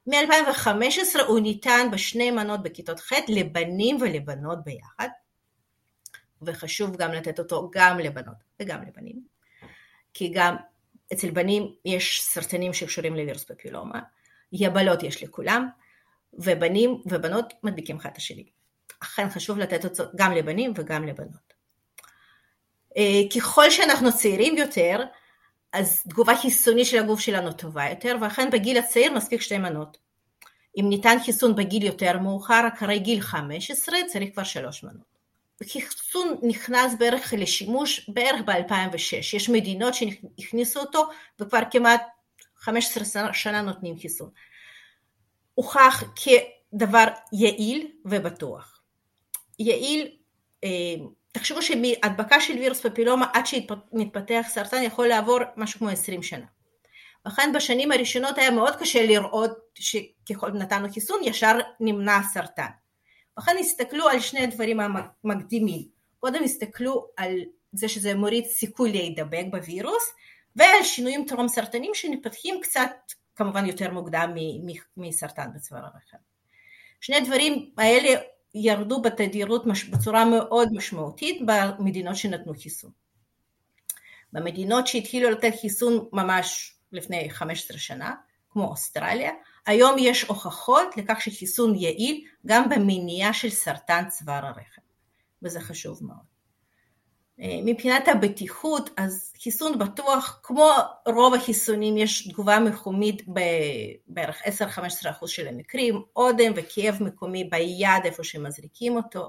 מ-2015 0.06 1.20
הוא 1.26 1.40
ניתן 1.40 1.88
בשני 1.92 2.30
מנות 2.30 2.62
בכיתות 2.62 3.00
ח' 3.00 3.12
לבנים 3.28 3.96
ולבנות 4.00 4.64
ביחד, 4.64 5.08
וחשוב 6.42 6.96
גם 6.96 7.12
לתת 7.12 7.38
אותו 7.38 7.70
גם 7.72 7.98
לבנות 7.98 8.36
וגם 8.60 8.82
לבנים, 8.82 9.22
כי 10.14 10.32
גם 10.34 10.56
אצל 11.12 11.30
בנים 11.30 11.72
יש 11.84 12.22
סרטנים 12.22 12.72
שקשורים 12.72 13.16
לווירוס 13.16 13.44
פפילומה, 13.44 14.00
יבלות 14.52 15.02
יש 15.02 15.22
לכולם, 15.22 15.68
ובנים 16.32 17.02
ובנות 17.06 17.54
מדביקים 17.62 17.96
אחד 17.96 18.10
את 18.12 18.16
השני. 18.16 18.44
אכן 19.02 19.28
חשוב 19.30 19.58
לתת 19.58 19.84
אותו 19.84 20.04
גם 20.16 20.32
לבנים 20.32 20.72
וגם 20.76 21.06
לבנות. 21.06 21.54
אה, 22.96 23.22
ככל 23.36 23.70
שאנחנו 23.70 24.12
צעירים 24.12 24.56
יותר, 24.56 25.00
אז 25.72 26.02
תגובה 26.08 26.36
חיסונית 26.36 26.86
של 26.86 26.98
הגוף 26.98 27.20
שלנו 27.20 27.52
טובה 27.52 27.90
יותר, 27.90 28.16
ואכן 28.20 28.50
בגיל 28.50 28.78
הצעיר 28.78 29.12
מספיק 29.12 29.40
שתי 29.40 29.58
מנות. 29.58 29.98
אם 30.80 30.86
ניתן 30.88 31.16
חיסון 31.24 31.56
בגיל 31.56 31.82
יותר 31.82 32.18
מאוחר, 32.18 32.68
אחרי 32.74 32.98
גיל 32.98 33.20
15, 33.20 33.98
צריך 34.06 34.32
כבר 34.32 34.44
שלוש 34.44 34.84
מנות. 34.84 35.15
חיסון 35.64 36.36
נכנס 36.42 36.94
בערך 36.98 37.34
לשימוש 37.38 38.10
בערך 38.10 38.40
ב-2006, 38.44 39.36
יש 39.36 39.48
מדינות 39.48 39.94
שהכניסו 39.94 40.80
אותו 40.80 41.08
וכבר 41.40 41.60
כמעט 41.70 42.02
15 42.56 43.32
שנה 43.32 43.62
נותנים 43.62 43.98
חיסון. 43.98 44.30
הוכח 45.54 46.02
כדבר 46.16 47.04
יעיל 47.32 47.90
ובטוח. 48.04 48.80
יעיל, 49.58 50.16
אה, 50.64 50.68
תחשבו 51.32 51.62
שמהדבקה 51.62 52.40
של 52.40 52.52
וירוס 52.52 52.86
פפילומה 52.86 53.26
עד 53.32 53.46
שמתפתח 53.46 54.46
סרטן 54.48 54.82
יכול 54.82 55.06
לעבור 55.06 55.38
משהו 55.56 55.78
כמו 55.78 55.88
20 55.88 56.22
שנה. 56.22 56.46
לכן 57.26 57.52
בשנים 57.54 57.92
הראשונות 57.92 58.38
היה 58.38 58.50
מאוד 58.50 58.76
קשה 58.76 59.06
לראות 59.06 59.58
שככל 59.74 60.50
נתנו 60.50 60.92
חיסון 60.92 61.20
ישר 61.24 61.58
נמנע 61.80 62.18
סרטן. 62.32 62.70
לכן 63.38 63.56
הסתכלו 63.60 64.08
על 64.08 64.20
שני 64.20 64.40
הדברים 64.40 64.80
המקדימים. 65.24 65.88
קודם 66.20 66.44
הסתכלו 66.44 67.06
על 67.16 67.38
זה 67.72 67.88
שזה 67.88 68.14
מוריד 68.14 68.44
סיכוי 68.44 68.92
להידבק 68.92 69.44
בווירוס, 69.50 70.12
ועל 70.56 70.82
שינויים 70.82 71.24
טרום 71.28 71.48
סרטנים 71.48 71.90
שמתפתחים 71.94 72.60
קצת 72.62 72.90
כמובן 73.36 73.66
יותר 73.66 73.92
מוקדם 73.92 74.34
מסרטן 74.96 75.52
בצוואר 75.54 75.84
הרחם. 75.84 76.16
שני 77.00 77.16
הדברים 77.16 77.70
האלה 77.78 78.20
ירדו 78.54 79.02
בתדירות 79.02 79.64
בצורה 79.90 80.24
מאוד 80.24 80.68
משמעותית 80.72 81.42
במדינות 81.46 82.16
שנתנו 82.16 82.54
חיסון. 82.54 82.90
במדינות 84.32 84.86
שהתחילו 84.86 85.30
לתת 85.30 85.52
חיסון 85.60 86.08
ממש 86.12 86.76
לפני 86.92 87.30
15 87.30 87.78
שנה, 87.78 88.14
כמו 88.50 88.68
אוסטרליה, 88.68 89.30
היום 89.66 89.96
יש 89.98 90.22
הוכחות 90.22 90.96
לכך 90.96 91.20
שחיסון 91.20 91.74
יעיל 91.74 92.24
גם 92.46 92.68
במניעה 92.68 93.32
של 93.32 93.50
סרטן 93.50 94.08
צוואר 94.08 94.46
הרחם, 94.46 94.82
וזה 95.42 95.60
חשוב 95.60 96.04
מאוד. 96.04 96.36
אה, 97.40 97.60
מבחינת 97.64 98.08
הבטיחות, 98.08 98.90
אז 98.96 99.32
חיסון 99.42 99.78
בטוח, 99.78 100.40
כמו 100.42 100.70
רוב 101.06 101.34
החיסונים, 101.34 101.96
יש 101.96 102.28
תגובה 102.28 102.58
מקומית 102.58 103.22
בערך 104.06 104.42
10-15% 104.42 105.26
של 105.26 105.48
המקרים, 105.48 106.02
אודם 106.16 106.52
וכאב 106.56 107.02
מקומי 107.02 107.44
ביד 107.44 108.04
איפה 108.04 108.24
שמזריקים 108.24 108.96
אותו. 108.96 109.28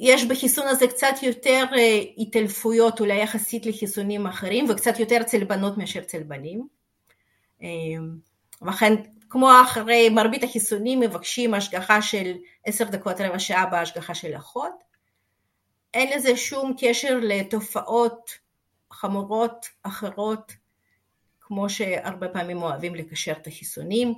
יש 0.00 0.24
בחיסון 0.24 0.66
הזה 0.66 0.86
קצת 0.86 1.22
יותר 1.22 1.64
אה, 1.76 2.00
התעלפויות 2.18 3.00
אולי 3.00 3.22
יחסית 3.22 3.66
לחיסונים 3.66 4.26
אחרים 4.26 4.70
וקצת 4.70 4.98
יותר 4.98 5.20
אצל 5.20 5.44
בנות 5.44 5.78
מאשר 5.78 6.00
אצל 6.00 6.22
בנים. 6.22 6.68
אה, 8.62 8.66
ולכן 8.66 8.94
כמו 9.30 9.50
אחרי 9.62 10.08
מרבית 10.08 10.44
החיסונים 10.44 11.00
מבקשים 11.00 11.54
השגחה 11.54 12.02
של 12.02 12.32
עשר 12.64 12.84
דקות 12.84 13.20
רבע 13.20 13.38
שעה 13.38 13.66
בהשגחה 13.66 14.14
של 14.14 14.36
אחות. 14.36 14.84
אין 15.94 16.16
לזה 16.16 16.36
שום 16.36 16.74
קשר 16.80 17.18
לתופעות 17.22 18.30
חמורות 18.92 19.66
אחרות 19.82 20.52
כמו 21.40 21.70
שהרבה 21.70 22.28
פעמים 22.28 22.62
אוהבים 22.62 22.94
לקשר 22.94 23.32
את 23.32 23.46
החיסונים. 23.46 24.14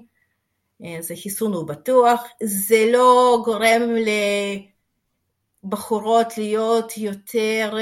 אז 0.99 1.11
החיסון 1.11 1.53
הוא 1.53 1.67
בטוח, 1.67 2.23
זה 2.43 2.87
לא 2.93 3.43
גורם 3.45 3.83
לבחורות 5.65 6.39
להיות 6.39 6.99
יותר, 6.99 7.77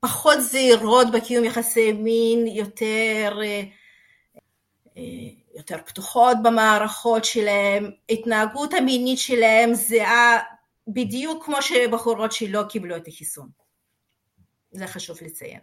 פחות 0.00 0.40
זהירות 0.40 1.06
בקיום 1.12 1.44
יחסי 1.44 1.92
מין, 1.92 2.46
יותר 2.46 3.38
יותר 5.56 5.76
פתוחות 5.86 6.36
במערכות 6.42 7.24
שלהם, 7.24 7.90
התנהגות 8.10 8.74
המינית 8.74 9.18
שלהם 9.18 9.74
זהה 9.74 10.38
בדיוק 10.88 11.44
כמו 11.44 11.62
שבחורות 11.62 12.32
שלא 12.32 12.62
קיבלו 12.68 12.96
את 12.96 13.08
החיסון. 13.08 13.48
זה 14.72 14.86
חשוב 14.86 15.18
לציין. 15.22 15.60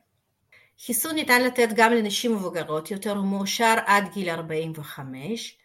חיסון 0.86 1.16
ניתן 1.16 1.44
לתת 1.44 1.70
גם 1.76 1.94
לנשים 1.94 2.36
מבוגרות 2.36 2.92
יותר, 2.92 3.12
הוא 3.12 3.26
מאושר 3.26 3.76
עד 3.86 4.14
גיל 4.14 4.30
45. 4.30 5.58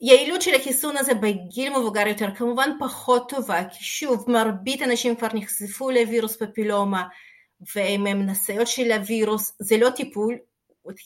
יעילות 0.00 0.42
של 0.42 0.54
החיסון 0.54 0.96
הזה 0.96 1.14
בגיל 1.14 1.78
מבוגר 1.78 2.06
יותר 2.06 2.34
כמובן 2.34 2.70
פחות 2.80 3.28
טובה, 3.28 3.64
כי 3.64 3.84
שוב, 3.84 4.30
מרבית 4.30 4.82
הנשים 4.82 5.16
כבר 5.16 5.28
נחשפו 5.34 5.90
לווירוס 5.90 6.36
פפילומה, 6.36 7.08
הם 7.76 8.22
נשאיות 8.22 8.66
של 8.66 8.92
הווירוס, 8.92 9.52
זה 9.58 9.76
לא 9.76 9.90
טיפול, 9.90 10.36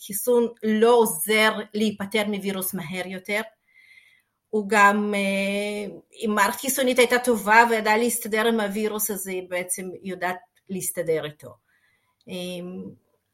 חיסון 0.06 0.46
לא 0.62 0.94
עוזר 0.94 1.52
להיפטר 1.75 2.22
מווירוס 2.26 2.75
מהר 2.75 3.06
יותר. 3.06 3.40
הוא 4.50 4.68
גם, 4.68 5.14
אה, 5.14 5.96
אם 6.25 6.30
מערכת 6.34 6.60
חיסונית 6.60 6.99
הייתה 6.99 7.18
טובה 7.18 7.64
וידעה 7.70 7.96
להסתדר 7.96 8.46
עם 8.46 8.60
הווירוס 8.60 9.10
הזה, 9.10 9.30
היא 9.30 9.49
בעצם 9.49 9.90
יודעת 10.02 10.38
להסתדר 10.68 11.25
איתו. 11.25 11.54
אמ, 12.28 12.84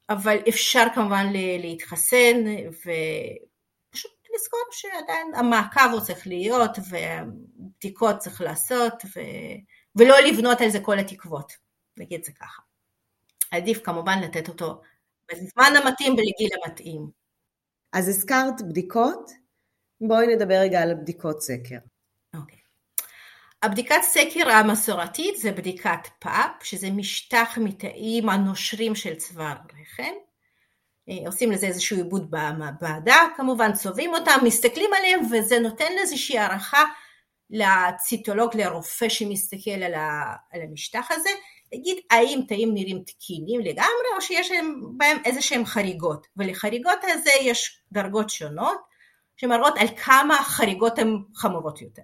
אבל 0.09 0.37
אפשר 0.49 0.83
כמובן 0.95 1.25
להתחסן 1.59 2.43
ופשוט 2.69 4.11
לזכור 4.35 4.59
שעדיין 4.71 5.35
המעקב 5.35 5.89
הוא 5.91 6.01
צריך 6.01 6.27
להיות 6.27 6.71
ובדיקות 6.89 8.17
צריך 8.17 8.41
לעשות 8.41 8.93
ו... 9.15 9.19
ולא 9.95 10.19
לבנות 10.19 10.61
על 10.61 10.69
זה 10.69 10.79
כל 10.79 10.99
התקוות, 10.99 11.53
נגיד 11.97 12.23
זה 12.23 12.31
ככה. 12.31 12.61
עדיף 13.51 13.81
כמובן 13.83 14.19
לתת 14.23 14.49
אותו 14.49 14.81
בזמן 15.31 15.73
המתאים 15.75 16.13
ולגיל 16.13 16.49
המתאים. 16.63 17.09
אז 17.93 18.09
הזכרת 18.09 18.61
בדיקות, 18.69 19.31
בואי 20.01 20.27
נדבר 20.27 20.55
רגע 20.55 20.81
על 20.81 20.93
בדיקות 20.93 21.41
סקר. 21.41 21.77
אוקיי. 22.35 22.59
הבדיקת 23.63 24.01
סקר 24.01 24.49
המסורתית 24.49 25.37
זה 25.37 25.51
בדיקת 25.51 26.07
פאפ, 26.19 26.63
שזה 26.63 26.91
משטח 26.91 27.57
מתאים 27.61 28.29
הנושרים 28.29 28.95
של 28.95 29.15
צוואר 29.15 29.55
רחם. 29.81 30.13
אה, 31.09 31.17
עושים 31.25 31.51
לזה 31.51 31.67
איזשהו 31.67 31.97
עיבוד 31.97 32.31
במעבדה, 32.31 33.17
כמובן 33.37 33.73
צובעים 33.73 34.13
אותם, 34.13 34.39
מסתכלים 34.43 34.89
עליהם 34.97 35.19
וזה 35.31 35.59
נותן 35.59 35.91
איזושהי 35.99 36.37
הערכה 36.39 36.83
לציטולוג, 37.49 38.57
לרופא 38.57 39.09
שמסתכל 39.09 39.83
על 40.51 40.61
המשטח 40.61 41.07
הזה, 41.11 41.29
להגיד 41.73 41.97
האם 42.09 42.41
תאים 42.47 42.73
נראים 42.73 43.03
תקינים 43.05 43.61
לגמרי 43.61 44.09
או 44.15 44.21
שיש 44.21 44.51
בהם 44.97 45.17
איזה 45.25 45.41
שהם 45.41 45.65
חריגות? 45.65 46.27
ולחריגות 46.37 46.99
הזה 47.03 47.31
יש 47.41 47.81
דרגות 47.91 48.29
שונות 48.29 48.77
שמראות 49.37 49.73
על 49.77 49.87
כמה 50.05 50.35
החריגות 50.39 50.99
הן 50.99 51.17
חמורות 51.35 51.81
יותר. 51.81 52.01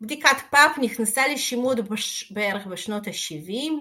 בדיקת 0.00 0.36
פאפ 0.50 0.78
נכנסה 0.82 1.28
לשימוד 1.28 1.88
בש... 1.88 2.32
בערך 2.32 2.66
בשנות 2.66 3.06
ה-70, 3.06 3.72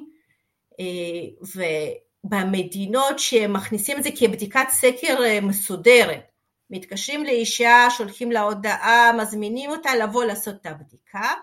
ובמדינות 2.26 3.20
שמכניסים 3.20 3.98
את 3.98 4.04
זה 4.04 4.10
כבדיקת 4.20 4.66
סקר 4.70 5.20
מסודרת, 5.42 6.32
מתקשרים 6.70 7.24
לאישה, 7.24 7.88
שולחים 7.98 8.32
לה 8.32 8.42
הודעה, 8.42 9.12
מזמינים 9.18 9.70
אותה 9.70 9.96
לבוא 9.96 10.24
לעשות 10.24 10.56
את 10.62 10.66
הבדיקה, 10.66 11.34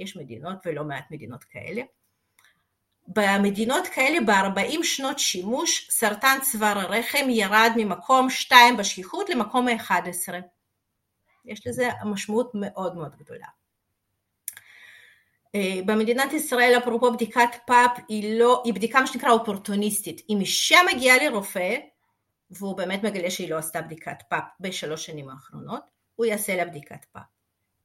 יש 0.00 0.16
מדינות 0.16 0.58
ולא 0.66 0.84
מעט 0.84 1.04
מדינות 1.10 1.44
כאלה. 1.44 1.82
במדינות 3.08 3.86
כאלה 3.86 4.18
ב-40 4.26 4.82
שנות 4.82 5.18
שימוש 5.18 5.88
סרטן 5.90 6.38
צוואר 6.42 6.78
הרחם 6.78 7.30
ירד 7.30 7.70
ממקום 7.76 8.30
2 8.30 8.76
בשכיחות 8.76 9.30
למקום 9.30 9.68
ה-11. 9.68 10.34
יש 11.44 11.66
לזה 11.66 11.88
משמעות 12.04 12.50
מאוד 12.54 12.96
מאוד 12.96 13.16
גדולה. 13.16 13.46
אה, 15.54 15.80
במדינת 15.86 16.32
ישראל 16.32 16.78
אפרופו 16.78 17.12
בדיקת 17.12 17.50
פאפ 17.66 17.98
היא 18.08 18.38
לא, 18.38 18.62
היא 18.64 18.74
בדיקה 18.74 19.00
מה 19.00 19.06
שנקרא 19.06 19.30
אופורטוניסטית. 19.30 20.22
אם 20.28 20.40
אישה 20.40 20.78
מגיעה 20.94 21.24
לרופא 21.24 21.76
והוא 22.50 22.76
באמת 22.76 23.02
מגלה 23.02 23.30
שהיא 23.30 23.50
לא 23.50 23.58
עשתה 23.58 23.82
בדיקת 23.82 24.22
פאפ 24.28 24.44
בשלוש 24.60 25.06
שנים 25.06 25.28
האחרונות, 25.28 25.82
הוא 26.16 26.26
יעשה 26.26 26.56
לה 26.56 26.64
בדיקת 26.64 27.04
פאפ. 27.12 27.39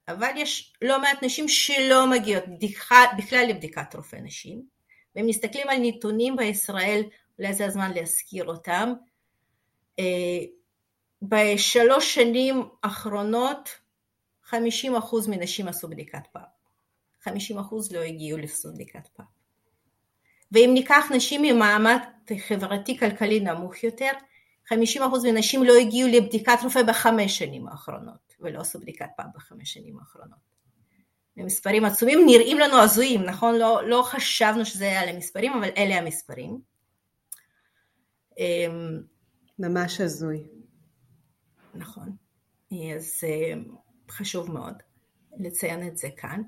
אבל 0.07 0.31
יש 0.35 0.73
לא 0.81 1.01
מעט 1.01 1.23
נשים 1.23 1.47
שלא 1.47 2.09
מגיעות 2.11 2.43
בכלל 3.17 3.45
לבדיקת 3.49 3.95
רופא 3.95 4.15
נשים, 4.15 4.61
ואם 5.15 5.25
מסתכלים 5.25 5.69
על 5.69 5.77
נתונים 5.81 6.35
בישראל, 6.35 7.03
אולי 7.39 7.53
זה 7.53 7.65
הזמן 7.65 7.91
להזכיר 7.93 8.45
אותם, 8.45 8.93
אה, 9.99 10.05
בשלוש 11.21 12.15
שנים 12.15 12.69
האחרונות 12.83 13.69
50% 14.43 14.53
מנשים 15.27 15.67
עשו 15.67 15.87
בדיקת 15.87 16.27
פאפ, 16.31 16.41
50% 17.21 17.91
לא 17.91 17.99
הגיעו 17.99 18.37
לעשות 18.37 18.73
בדיקת 18.73 19.07
פאפ. 19.07 19.25
ואם 20.51 20.69
ניקח 20.73 21.05
נשים 21.15 21.41
ממעמד 21.41 21.99
חברתי-כלכלי 22.47 23.39
נמוך 23.39 23.83
יותר, 23.83 24.11
50% 24.73 24.73
מנשים 25.23 25.63
לא 25.63 25.73
הגיעו 25.73 26.09
לבדיקת 26.09 26.57
רופא 26.63 26.83
בחמש 26.83 27.37
שנים 27.37 27.67
האחרונות, 27.67 28.35
ולא 28.39 28.59
עשו 28.59 28.79
בדיקת 28.79 29.09
פאפ 29.17 29.25
בחמש 29.35 29.73
שנים 29.73 29.99
האחרונות. 29.99 30.55
המספרים 31.37 31.85
עצומים 31.85 32.19
נראים 32.25 32.59
לנו 32.59 32.79
הזויים, 32.81 33.23
נכון? 33.23 33.55
לא, 33.55 33.81
לא 33.87 34.01
חשבנו 34.05 34.65
שזה 34.65 34.85
היה 34.85 35.13
למספרים, 35.13 35.53
אבל 35.53 35.69
אלה 35.77 35.95
המספרים. 35.95 36.59
אמ, 38.37 39.01
ממש 39.59 40.01
הזוי. 40.01 40.43
נכון. 41.75 42.15
אז 42.95 43.23
אמ, 43.23 43.75
חשוב 44.09 44.51
מאוד 44.51 44.73
לציין 45.39 45.87
את 45.87 45.97
זה 45.97 46.07
כאן. 46.17 46.41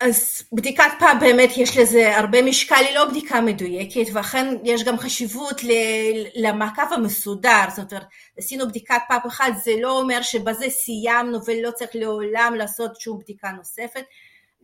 אז 0.00 0.42
בדיקת 0.52 0.90
פאפ 0.98 1.20
באמת 1.20 1.50
יש 1.56 1.76
לזה 1.76 2.16
הרבה 2.16 2.42
משקל, 2.42 2.74
היא 2.74 2.94
לא 2.94 3.04
בדיקה 3.04 3.40
מדויקת, 3.40 4.06
ואכן 4.12 4.54
יש 4.64 4.84
גם 4.84 4.98
חשיבות 4.98 5.60
למעקב 6.34 6.92
המסודר, 6.92 7.64
זאת 7.76 7.92
אומרת, 7.92 8.06
עשינו 8.38 8.68
בדיקת 8.68 8.98
פאפ 9.08 9.26
אחת, 9.26 9.52
זה 9.64 9.72
לא 9.80 10.00
אומר 10.00 10.22
שבזה 10.22 10.70
סיימנו 10.70 11.38
ולא 11.46 11.70
צריך 11.70 11.90
לעולם 11.94 12.54
לעשות 12.58 13.00
שום 13.00 13.18
בדיקה 13.18 13.50
נוספת, 13.50 14.04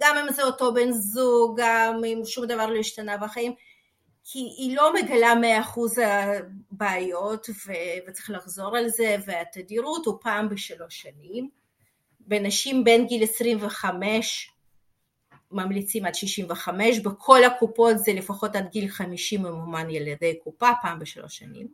גם 0.00 0.16
אם 0.18 0.32
זה 0.32 0.42
אותו 0.42 0.74
בן 0.74 0.92
זוג, 0.92 1.60
גם 1.60 2.00
אם 2.04 2.20
שום 2.24 2.46
דבר 2.46 2.66
לא 2.66 2.78
השתנה 2.78 3.16
בחיים, 3.16 3.52
כי 4.24 4.38
היא 4.38 4.76
לא 4.76 4.94
מגלה 4.94 5.34
מאה 5.34 5.60
אחוז 5.60 5.98
הבעיות, 5.98 7.46
וצריך 8.08 8.30
לחזור 8.30 8.76
על 8.76 8.88
זה, 8.88 9.16
והתדירות 9.26 10.06
הוא 10.06 10.18
פעם 10.20 10.48
בשלוש 10.48 11.02
שנים. 11.02 11.48
בנשים 12.20 12.84
בין 12.84 13.06
גיל 13.06 13.24
25 13.24 14.52
ממליצים 15.52 16.06
עד 16.06 16.14
65, 16.14 16.98
בכל 16.98 17.44
הקופות 17.44 17.98
זה 17.98 18.12
לפחות 18.12 18.56
עד 18.56 18.68
גיל 18.70 18.88
50 18.88 19.42
ממומן 19.42 19.86
על 19.86 20.06
ידי 20.08 20.34
קופה 20.44 20.70
פעם 20.82 20.98
בשלוש 20.98 21.38
שנים. 21.38 21.68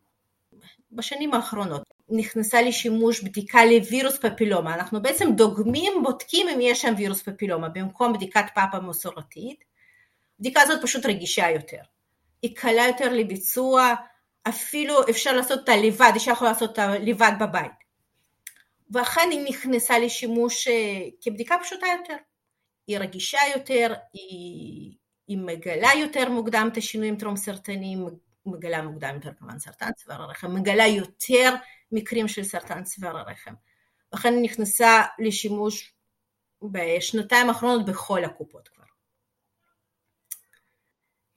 בשנים 0.93 1.35
האחרונות 1.35 1.83
נכנסה 2.09 2.63
לשימוש 2.63 3.21
בדיקה 3.21 3.65
לווירוס 3.65 4.19
פפילומה, 4.19 4.75
אנחנו 4.75 5.03
בעצם 5.03 5.33
דוגמים, 5.33 5.93
בודקים 6.03 6.49
אם 6.49 6.61
יש 6.61 6.83
שם 6.83 6.95
וירוס 6.97 7.23
פפילומה 7.23 7.69
במקום 7.69 8.13
בדיקת 8.13 8.45
פאפה 8.55 8.81
מסורתית, 8.81 9.65
הבדיקה 10.39 10.63
הזאת 10.63 10.83
פשוט 10.83 11.07
רגישה 11.07 11.51
יותר, 11.51 11.81
היא 12.43 12.57
קלה 12.57 12.87
יותר 12.87 13.13
לביצוע, 13.13 13.95
אפילו 14.49 14.95
אפשר 15.11 15.33
לעשות 15.33 15.59
אותה 15.59 15.77
לבד, 15.77 16.11
אישה 16.15 16.31
יכולה 16.31 16.51
לעשות 16.51 16.69
אותה 16.69 16.99
לבד 16.99 17.33
בבית, 17.41 17.73
ואכן 18.91 19.29
היא 19.31 19.45
נכנסה 19.49 19.99
לשימוש 19.99 20.69
אה, 20.69 21.01
כבדיקה 21.21 21.57
פשוטה 21.63 21.87
יותר. 22.01 22.17
היא 22.89 22.99
רגישה 22.99 23.39
יותר, 23.57 23.95
היא, 24.13 24.97
היא 25.29 25.39
מגלה 25.39 25.91
יותר 26.01 26.29
מוקדם 26.31 26.69
את 26.73 26.77
השינויים 26.77 27.17
טרום 27.17 27.37
סרטניים, 27.37 28.07
מגלה 28.47 28.83
מוקדם 28.83 29.15
יותר 29.15 29.33
כמובן 29.39 29.59
סרטן 29.59 29.93
צוואר 29.93 30.23
הרחם, 30.23 30.55
מגלה 30.55 30.87
יותר 30.87 31.55
מקרים 31.93 32.29
של 32.29 32.45
סרטן 32.45 32.85
צוואר 32.85 33.19
הרחם. 33.19 33.55
לכן 34.13 34.35
היא 34.35 34.43
נכנסה 34.43 35.03
לשימוש 35.19 35.95
בשנתיים 36.63 37.49
האחרונות 37.49 37.87
בכל 37.87 38.25
הקופות 38.25 38.69
כבר. 38.69 38.85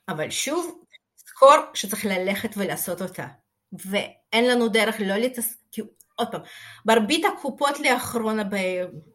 אבל 0.09 0.29
שוב, 0.29 0.83
זכור 1.15 1.55
שצריך 1.73 2.05
ללכת 2.05 2.49
ולעשות 2.57 3.01
אותה, 3.01 3.27
ואין 3.73 4.47
לנו 4.47 4.67
דרך 4.67 4.95
לא 4.99 5.15
להתעסק, 5.15 5.57
עוד 6.15 6.31
פעם, 6.31 6.41
מרבית 6.85 7.25
הקופות 7.25 7.79
לאחרונה, 7.79 8.43
ב, 8.43 8.55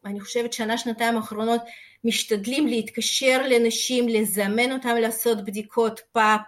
אני 0.05 0.21
חושבת 0.21 0.53
שנה, 0.53 0.79
שנתיים 0.79 1.17
האחרונות, 1.17 1.61
משתדלים 2.07 2.67
להתקשר 2.67 3.43
לנשים, 3.49 4.09
לזמן 4.09 4.73
אותם 4.73 4.97
לעשות 5.01 5.45
בדיקות 5.45 6.01
פאפ, 6.13 6.41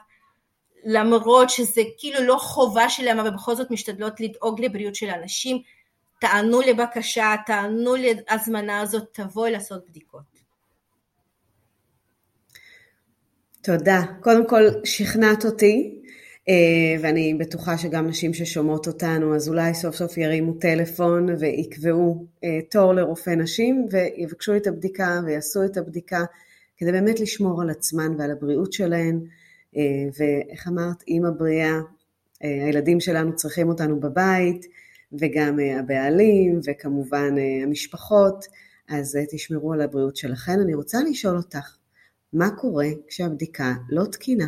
למרות 0.85 1.51
שזה 1.51 1.83
כאילו 1.99 2.21
לא 2.27 2.37
חובה 2.41 2.89
שלהם, 2.89 3.19
אבל 3.19 3.31
בכל 3.31 3.55
זאת 3.55 3.71
משתדלות 3.71 4.21
לדאוג 4.21 4.61
לבריאות 4.61 4.95
של 4.95 5.11
אנשים, 5.11 5.63
תענו 6.21 6.61
לבקשה, 6.61 7.35
תענו 7.47 7.95
להזמנה 7.97 8.81
הזאת, 8.81 9.05
תבואי 9.13 9.51
לעשות 9.51 9.87
בדיקות. 9.89 10.39
תודה. 13.63 14.03
קודם 14.23 14.49
כל, 14.49 14.65
שכנעת 14.85 15.45
אותי. 15.45 16.03
אה, 16.49 17.01
ואני 17.01 17.35
בטוחה 17.35 17.79
שגם 17.79 18.07
נשים 18.07 18.35
ששומעות 18.35 18.87
אותנו, 18.87 19.37
אז 19.37 19.49
אולי 19.49 19.75
סוף 19.75 19.95
סוף 19.95 20.19
ירימו 20.19 20.53
טלפון 20.53 21.29
ויקבעו 21.39 22.27
אה, 22.45 22.59
תור 22.71 22.93
לרופא 22.95 23.31
נשים 23.31 23.87
ויבקשו 23.91 24.57
את 24.57 24.67
הבדיקה 24.67 25.21
ויעשו 25.27 25.65
את 25.65 25.77
הבדיקה 25.77 26.25
כדי 26.77 26.93
באמת 26.93 27.21
לשמור 27.21 27.63
על 27.63 27.71
עצמן 27.71 28.15
ועל 28.19 28.31
הבריאות 28.31 28.73
שלהן. 28.73 29.21
אה, 29.77 29.83
ואיך 30.19 30.69
אמרת, 30.69 31.03
אימא 31.09 31.31
בריאה, 31.31 31.79
הילדים 32.41 33.01
שלנו 33.01 33.37
צריכים 33.37 33.69
אותנו 33.69 34.01
בבית, 34.01 34.67
וגם 35.13 35.59
הבעלים, 35.79 36.61
וכמובן 36.67 37.35
המשפחות, 37.63 38.45
אז 38.89 39.19
תשמרו 39.31 39.73
על 39.73 39.81
הבריאות 39.81 40.17
שלכן. 40.17 40.61
אני 40.61 40.75
רוצה 40.75 40.99
לשאול 41.11 41.37
אותך, 41.37 41.77
מה 42.33 42.51
קורה 42.51 42.87
כשהבדיקה 43.09 43.75
לא 43.91 44.05
תקינה? 44.05 44.47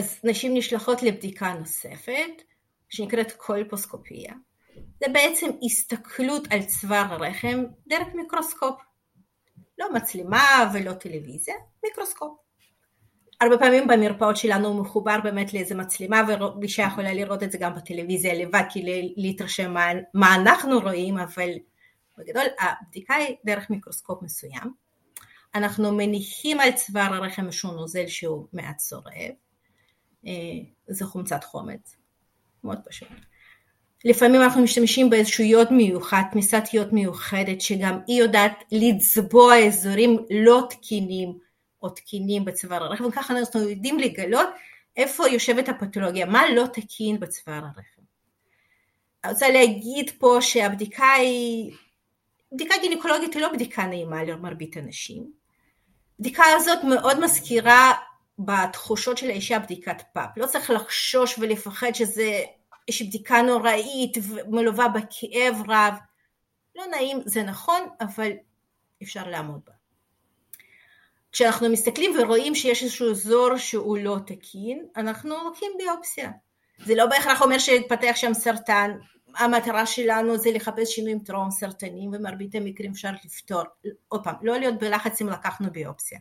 אז 0.00 0.18
נשים 0.24 0.54
נשלחות 0.54 1.02
לבדיקה 1.02 1.52
נוספת, 1.52 2.42
שנקראת 2.88 3.32
קולפוסקופיה. 3.32 4.32
זה 4.74 5.06
בעצם 5.12 5.46
הסתכלות 5.62 6.42
על 6.50 6.62
צוואר 6.62 7.06
הרחם 7.08 7.64
דרך 7.86 8.08
מיקרוסקופ. 8.14 8.80
לא 9.78 9.92
מצלמה 9.94 10.70
ולא 10.74 10.92
טלוויזיה, 10.92 11.54
מיקרוסקופ. 11.84 12.38
הרבה 13.40 13.58
פעמים 13.58 13.86
במרפאות 13.88 14.36
שלנו 14.36 14.68
הוא 14.68 14.80
מחובר 14.80 15.16
באמת 15.24 15.54
לאיזה 15.54 15.74
מצלמה 15.74 16.22
ואישה 16.60 16.82
יכולה 16.82 17.12
לראות 17.12 17.42
את 17.42 17.52
זה 17.52 17.58
גם 17.58 17.74
בטלוויזיה 17.74 18.34
לבד, 18.34 18.62
כי 18.70 19.12
להתרשם 19.16 19.74
מה, 19.74 19.86
מה 20.14 20.34
אנחנו 20.34 20.80
רואים, 20.80 21.18
אבל 21.18 21.50
בגדול 22.18 22.46
הבדיקה 22.60 23.14
היא 23.14 23.36
דרך 23.44 23.70
מיקרוסקופ 23.70 24.22
מסוים. 24.22 24.72
אנחנו 25.54 25.92
מניחים 25.92 26.60
על 26.60 26.72
צוואר 26.72 27.14
הרחם 27.14 27.46
איזשהו 27.46 27.72
נוזל 27.72 28.06
שהוא 28.06 28.46
מעט 28.52 28.76
צורב, 28.76 29.06
אה, 29.16 29.30
זה 30.88 31.06
חומצת 31.06 31.44
חומץ, 31.44 31.96
מאוד 32.64 32.78
פשוט. 32.88 33.08
לפעמים 34.04 34.42
אנחנו 34.42 34.62
משתמשים 34.62 35.10
באיזשהו 35.10 35.44
יוד 35.44 35.72
מיוחד, 35.72 36.22
תמיסת 36.32 36.62
יוד 36.72 36.94
מיוחדת, 36.94 37.60
שגם 37.60 37.98
היא 38.06 38.20
יודעת 38.20 38.64
לצבוע 38.72 39.66
אזורים 39.66 40.18
לא 40.30 40.62
תקינים 40.70 41.38
או 41.82 41.88
תקינים 41.88 42.44
בצוואר 42.44 42.84
הרחם, 42.84 43.04
וככה 43.04 43.38
אנחנו 43.38 43.68
יודעים 43.68 43.98
לגלות 43.98 44.48
איפה 44.96 45.28
יושבת 45.28 45.68
הפתולוגיה, 45.68 46.26
מה 46.26 46.42
לא 46.54 46.66
תקין 46.72 47.20
בצוואר 47.20 47.64
הרחם. 47.64 48.02
אני 49.24 49.32
רוצה 49.32 49.48
להגיד 49.48 50.10
פה 50.18 50.38
שהבדיקה 50.40 51.12
היא, 51.12 51.72
בדיקה 52.52 52.74
גינקולוגית 52.82 53.34
היא 53.34 53.42
לא 53.42 53.52
בדיקה 53.52 53.86
נעימה 53.86 54.24
למרבית 54.24 54.76
הנשים. 54.76 55.32
הבדיקה 56.18 56.44
הזאת 56.56 56.78
מאוד 56.84 57.20
מזכירה 57.24 57.92
בתחושות 58.44 59.18
של 59.18 59.30
האישה 59.30 59.58
בדיקת 59.58 60.02
פאפ. 60.12 60.30
לא 60.36 60.46
צריך 60.46 60.70
לחשוש 60.70 61.38
ולפחד 61.38 61.92
שזה 61.94 62.40
איזושהי 62.88 63.06
בדיקה 63.06 63.42
נוראית 63.42 64.18
ומלווה 64.22 64.88
בכאב 64.88 65.56
רב. 65.68 65.94
לא 66.76 66.84
נעים, 66.90 67.20
זה 67.24 67.42
נכון, 67.42 67.80
אבל 68.00 68.30
אפשר 69.02 69.28
לעמוד 69.28 69.60
בה. 69.66 69.72
כשאנחנו 71.32 71.68
מסתכלים 71.68 72.10
ורואים 72.18 72.54
שיש 72.54 72.82
איזשהו 72.82 73.10
אזור 73.10 73.56
שהוא 73.56 73.98
לא 73.98 74.16
תקין, 74.26 74.86
אנחנו 74.96 75.34
לוקחים 75.44 75.72
ביופסיה. 75.78 76.30
זה 76.84 76.94
לא 76.94 77.06
בהכרח 77.06 77.42
אומר 77.42 77.58
שהתפתח 77.58 78.12
שם 78.14 78.34
סרטן, 78.34 78.90
המטרה 79.36 79.86
שלנו 79.86 80.38
זה 80.38 80.50
לחפש 80.50 80.94
שינויים 80.94 81.18
טרום 81.18 81.50
סרטניים 81.50 82.10
ומרבית 82.12 82.54
המקרים 82.54 82.90
אפשר 82.90 83.10
לפתור. 83.24 83.62
עוד 84.08 84.24
פעם, 84.24 84.34
לא 84.42 84.58
להיות 84.58 84.78
בלחץ 84.78 85.22
אם 85.22 85.28
לקחנו 85.28 85.70
ביופסיה. 85.72 86.18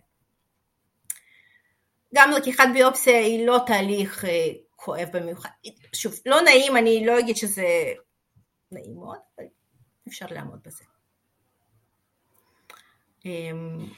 גם 2.16 2.32
לקיחת 2.32 2.68
ביופסיה 2.74 3.20
היא 3.20 3.48
לא 3.48 3.60
תהליך 3.66 4.26
אה, 4.26 4.50
כואב 4.76 5.08
במיוחד. 5.14 5.50
שוב, 5.96 6.14
לא 6.26 6.42
נעים, 6.42 6.78
אני 6.78 7.06
לא 7.06 7.20
אגיד 7.20 7.38
שזה 7.38 7.94
נעים 8.72 8.96
מאוד, 8.96 9.20
אבל 9.38 9.46
אפשר 10.08 10.26
לעמוד 10.32 10.60
בזה. 10.66 10.84
אמ, 13.26 13.90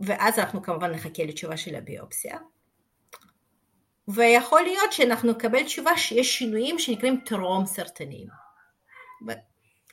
ואז 0.00 0.38
אנחנו 0.38 0.62
כמובן 0.62 0.90
נחכה 0.90 1.24
לתשובה 1.24 1.56
של 1.56 1.74
הביופסיה. 1.74 2.38
ויכול 4.08 4.62
להיות 4.62 4.92
שאנחנו 4.92 5.30
נקבל 5.32 5.64
תשובה 5.64 5.96
שיש 5.96 6.38
שינויים 6.38 6.78
שנקראים 6.78 7.20
טרום 7.26 7.66
סרטניים. 7.66 8.28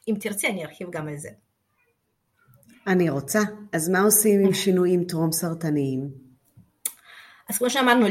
אם 0.07 0.15
תרצי 0.19 0.47
אני 0.47 0.65
ארחיב 0.65 0.87
גם 0.91 1.07
על 1.07 1.17
זה. 1.17 1.29
אני 2.87 3.09
רוצה. 3.09 3.39
אז 3.73 3.89
מה 3.89 3.99
עושים 3.99 4.45
עם 4.45 4.53
שינויים 4.53 5.03
טרום 5.03 5.31
סרטניים? 5.31 6.28
אז 7.49 7.57
כמו 7.57 7.69
שאמרנו, 7.69 8.05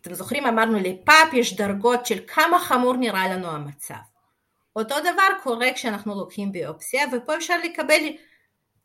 אתם 0.00 0.14
זוכרים 0.14 0.46
אמרנו 0.46 0.78
לפאפ 0.78 1.32
יש 1.32 1.56
דרגות 1.56 2.06
של 2.06 2.18
כמה 2.26 2.58
חמור 2.58 2.96
נראה 2.96 3.28
לנו 3.28 3.48
המצב. 3.48 3.94
אותו 4.76 4.94
דבר 5.00 5.28
קורה 5.42 5.72
כשאנחנו 5.74 6.14
לוקחים 6.14 6.52
ביופסיה 6.52 7.04
ופה 7.12 7.36
אפשר 7.36 7.54
לקבל 7.64 8.00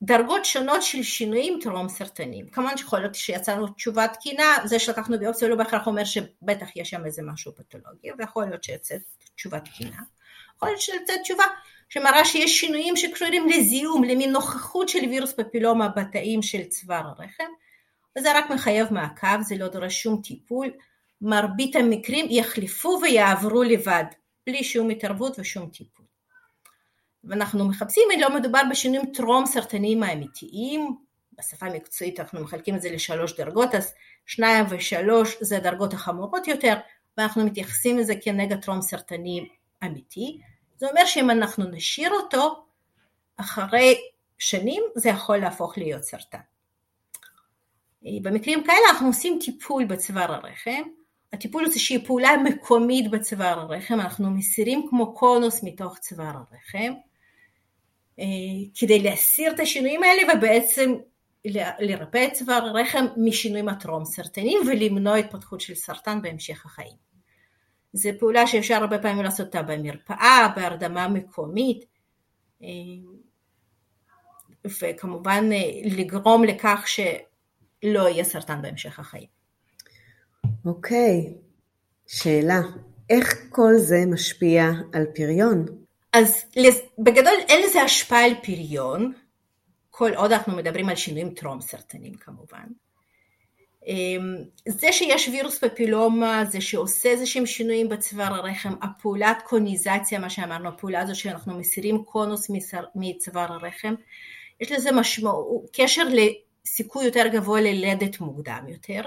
דרגות 0.01 0.45
שונות 0.45 0.81
של 0.83 1.03
שינויים 1.03 1.59
טרום 1.61 1.89
סרטניים. 1.89 2.47
כמובן 2.49 2.77
שיכול 2.77 2.99
להיות 2.99 3.15
שיצאנו 3.15 3.67
תשובה 3.67 4.07
תקינה, 4.07 4.55
זה 4.65 4.79
שלקחנו 4.79 5.19
ביופסיה 5.19 5.47
לא 5.47 5.55
בהכרח 5.55 5.87
אומר 5.87 6.03
שבטח 6.03 6.75
יש 6.75 6.89
שם 6.89 7.05
איזה 7.05 7.21
משהו 7.25 7.51
פתולוגי, 7.55 8.09
ויכול 8.17 8.45
להיות 8.45 8.63
שיצאת 8.63 9.01
תשובה 9.35 9.59
תקינה. 9.59 9.97
יכול 10.55 10.69
להיות 10.69 10.81
שיצאת 10.81 11.21
תשובה 11.21 11.43
שמראה 11.89 12.25
שיש 12.25 12.59
שינויים 12.59 12.95
שקשורים 12.95 13.49
לזיהום, 13.49 14.03
למין 14.03 14.31
נוכחות 14.31 14.89
של 14.89 14.99
וירוס 15.09 15.33
פפילומה 15.33 15.87
בתאים 15.87 16.41
של 16.41 16.63
צוואר 16.63 17.07
הרחם, 17.07 17.51
וזה 18.17 18.37
רק 18.37 18.49
מחייב 18.49 18.93
מעקב, 18.93 19.41
זה 19.41 19.55
לא 19.57 19.67
דורש 19.67 20.03
שום 20.03 20.21
טיפול, 20.21 20.71
מרבית 21.21 21.75
המקרים 21.75 22.25
יחלפו 22.29 22.99
ויעברו 23.01 23.63
לבד, 23.63 24.03
בלי 24.47 24.63
שום 24.63 24.89
התערבות 24.89 25.39
ושום 25.39 25.69
טיפול. 25.69 26.05
ואנחנו 27.23 27.67
מחפשים 27.67 28.03
אם 28.13 28.19
לא 28.19 28.35
מדובר 28.35 28.61
בשינויים 28.71 29.05
טרום 29.13 29.45
סרטניים 29.45 30.03
האמיתיים, 30.03 30.95
בשפה 31.37 31.65
המקצועית 31.65 32.19
אנחנו 32.19 32.43
מחלקים 32.43 32.75
את 32.75 32.81
זה 32.81 32.89
לשלוש 32.89 33.35
דרגות, 33.35 33.75
אז 33.75 33.93
שניים 34.25 34.65
ושלוש 34.69 35.37
זה 35.41 35.57
הדרגות 35.57 35.93
החמורות 35.93 36.47
יותר, 36.47 36.73
ואנחנו 37.17 37.45
מתייחסים 37.45 37.97
לזה 37.97 38.13
כנגע 38.21 38.55
טרום 38.55 38.81
סרטני 38.81 39.47
אמיתי. 39.83 40.39
זה 40.77 40.87
אומר 40.89 41.05
שאם 41.05 41.29
אנחנו 41.29 41.65
נשאיר 41.71 42.11
אותו, 42.11 42.65
אחרי 43.37 44.01
שנים 44.37 44.83
זה 44.95 45.09
יכול 45.09 45.37
להפוך 45.37 45.77
להיות 45.77 46.03
סרטן. 46.03 46.39
במקרים 48.21 48.63
כאלה 48.63 48.89
אנחנו 48.91 49.07
עושים 49.07 49.39
טיפול 49.41 49.85
בצוואר 49.85 50.33
הרחם, 50.33 50.81
הטיפול 51.33 51.65
הזה 51.65 51.79
שהיא 51.79 52.05
פעולה 52.05 52.31
מקומית 52.43 53.11
בצוואר 53.11 53.59
הרחם, 53.59 53.93
אנחנו 53.93 54.31
מסירים 54.31 54.87
כמו 54.89 55.13
קונוס 55.13 55.63
מתוך 55.63 55.97
צוואר 55.97 56.33
הרחם, 56.35 56.93
אה, 58.19 58.25
כדי 58.75 58.99
להסיר 58.99 59.51
את 59.51 59.59
השינויים 59.59 60.03
האלה 60.03 60.33
ובעצם 60.33 60.93
לרפא 61.79 62.27
את 62.27 62.33
צוואר 62.33 62.65
הרחם 62.65 63.05
משינויים 63.17 63.69
הטרום 63.69 64.05
סרטניים 64.05 64.59
ולמנוע 64.67 65.15
התפתחות 65.15 65.61
של 65.61 65.75
סרטן 65.75 66.21
בהמשך 66.21 66.65
החיים. 66.65 67.03
זו 67.93 68.09
פעולה 68.19 68.47
שאפשר 68.47 68.75
הרבה 68.75 68.99
פעמים 68.99 69.23
לעשות 69.23 69.45
אותה 69.45 69.61
במרפאה, 69.61 70.47
בהרדמה 70.55 71.07
מקומית, 71.07 71.85
אה, 72.63 72.67
וכמובן 74.65 75.49
אה, 75.51 75.81
לגרום 75.85 76.43
לכך 76.43 76.83
שלא 77.83 78.09
יהיה 78.09 78.23
סרטן 78.23 78.61
בהמשך 78.61 78.99
החיים. 78.99 79.27
אוקיי, 80.65 81.33
שאלה, 82.07 82.59
איך 83.09 83.47
כל 83.49 83.73
זה 83.77 84.03
משפיע 84.07 84.69
על 84.93 85.05
פריון? 85.15 85.65
אז 86.13 86.43
בגדול 86.99 87.33
אין 87.49 87.63
לזה 87.65 87.81
השפעה 87.81 88.25
על 88.25 88.33
פריון, 88.43 89.13
כל 89.89 90.13
עוד 90.13 90.31
אנחנו 90.31 90.55
מדברים 90.55 90.89
על 90.89 90.95
שינויים 90.95 91.29
טרום 91.29 91.61
סרטנים 91.61 92.13
כמובן. 92.13 92.65
אמ, 93.87 94.35
זה 94.67 94.87
שיש 94.91 95.27
וירוס 95.27 95.57
פפילומה, 95.57 96.45
זה 96.45 96.61
שעושה 96.61 97.09
איזה 97.09 97.25
שהם 97.25 97.45
שינויים 97.45 97.89
בצוואר 97.89 98.33
הרחם, 98.33 98.73
הפעולת 98.81 99.37
קוניזציה, 99.45 100.19
מה 100.19 100.29
שאמרנו, 100.29 100.69
הפעולה 100.69 101.01
הזו 101.01 101.15
שאנחנו 101.19 101.59
מסירים 101.59 102.03
קונוס 102.03 102.51
מצוואר 102.95 103.53
הרחם, 103.53 103.93
יש 104.61 104.71
לזה 104.71 104.91
משמעות, 104.91 105.69
קשר 105.73 106.03
לסיכוי 106.65 107.05
יותר 107.05 107.27
גבוה 107.27 107.61
ללדת 107.61 108.19
מוקדם 108.19 108.65
יותר. 108.67 109.01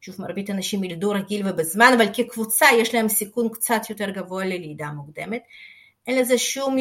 שוב, 0.00 0.14
מרבית 0.18 0.50
הנשים 0.50 0.84
ילדו 0.84 1.10
רגיל 1.10 1.48
ובזמן, 1.48 1.92
אבל 1.96 2.06
כקבוצה 2.14 2.66
יש 2.78 2.94
להם 2.94 3.08
סיכון 3.08 3.48
קצת 3.48 3.90
יותר 3.90 4.10
גבוה 4.10 4.44
ללידה 4.44 4.86
מוקדמת. 4.86 5.42
אין 6.06 6.18
לזה 6.18 6.38
שום 6.38 6.76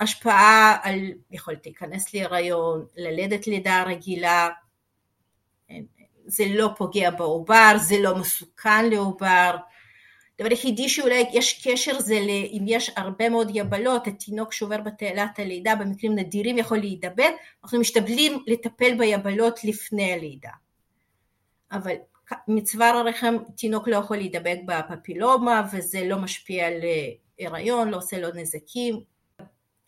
השפעה 0.00 0.78
על 0.82 1.00
יכולת 1.30 1.66
להיכנס 1.66 2.14
להיריון, 2.14 2.86
ללדת 2.96 3.46
לידה 3.46 3.82
רגילה, 3.86 4.48
זה 6.26 6.44
לא 6.48 6.68
פוגע 6.76 7.10
בעובר, 7.10 7.76
זה 7.78 7.96
לא 8.00 8.16
מסוכן 8.16 8.90
לעובר. 8.90 9.56
הדבר 10.38 10.50
היחידי 10.50 10.88
שאולי 10.88 11.24
יש 11.32 11.66
קשר 11.68 12.00
זה 12.00 12.14
אם 12.52 12.64
יש 12.66 12.90
הרבה 12.96 13.28
מאוד 13.28 13.50
יבלות, 13.54 14.06
התינוק 14.06 14.52
שעובר 14.52 14.80
בתעלת 14.80 15.38
הלידה 15.38 15.74
במקרים 15.74 16.14
נדירים 16.14 16.58
יכול 16.58 16.78
להידבק, 16.78 17.32
אנחנו 17.64 17.80
משתדלים 17.80 18.42
לטפל 18.46 18.94
ביבלות 18.98 19.64
לפני 19.64 20.12
הלידה. 20.12 20.50
אבל 21.72 21.94
מצוואר 22.48 22.96
הרחם 22.96 23.34
תינוק 23.56 23.88
לא 23.88 23.96
יכול 23.96 24.16
להידבק 24.16 24.58
בפפילומה 24.66 25.68
וזה 25.72 26.04
לא 26.04 26.18
משפיע 26.18 26.66
על 26.66 26.80
הריון, 27.40 27.88
לא 27.88 27.96
עושה 27.96 28.18
לו 28.18 28.28
נזקים. 28.34 29.00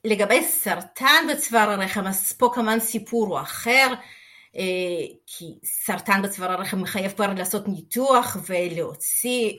לגבי 0.05 0.45
סרטן 0.45 1.27
בצוואר 1.33 1.71
הרחם, 1.71 2.07
אז 2.07 2.33
פה 2.33 2.51
כמובן 2.55 2.81
סיפור 2.81 3.27
הוא 3.27 3.41
אחר, 3.41 3.95
אה, 4.57 4.63
כי 5.27 5.45
סרטן 5.65 6.23
בצוואר 6.23 6.53
הרחם 6.53 6.83
מחייב 6.83 7.13
כבר 7.13 7.35
לעשות 7.35 7.69
ניתוח 7.69 8.37
ולהוציא 8.49 9.53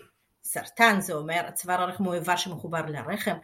סרטן, 0.47 1.01
זה 1.01 1.13
אומר 1.13 1.41
הצוואר 1.47 1.81
הרחם 1.81 2.03
הוא 2.03 2.13
איבר 2.13 2.35
שמחובר 2.35 2.81
לרחם, 2.87 3.35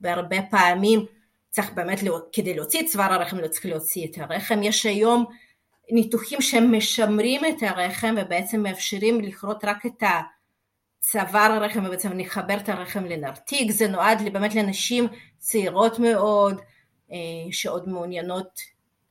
והרבה 0.00 0.36
פעמים 0.50 1.06
צריך 1.50 1.72
באמת, 1.72 2.00
כדי 2.32 2.54
להוציא 2.54 2.80
את 2.80 2.86
צוואר 2.86 3.12
הרחם 3.12 3.38
לא 3.38 3.48
צריך 3.48 3.66
להוציא 3.66 4.06
את 4.06 4.18
הרחם, 4.18 4.62
יש 4.62 4.86
היום 4.86 5.24
ניתוחים 5.90 6.40
שמשמרים 6.40 7.40
את 7.44 7.62
הרחם 7.62 8.14
ובעצם 8.20 8.62
מאפשרים 8.62 9.20
לכרות 9.20 9.64
רק 9.64 9.86
את 9.86 10.02
צוואר 11.00 11.52
הרחם 11.52 11.84
ובעצם 11.84 12.12
נחבר 12.12 12.56
את 12.56 12.68
הרחם 12.68 13.04
לנרתיק, 13.04 13.70
זה 13.70 13.88
נועד 13.88 14.32
באמת 14.32 14.54
לנשים 14.54 15.08
צעירות 15.38 15.98
מאוד 15.98 16.60
אה, 17.12 17.16
שעוד 17.50 17.88
מעוניינות 17.88 18.60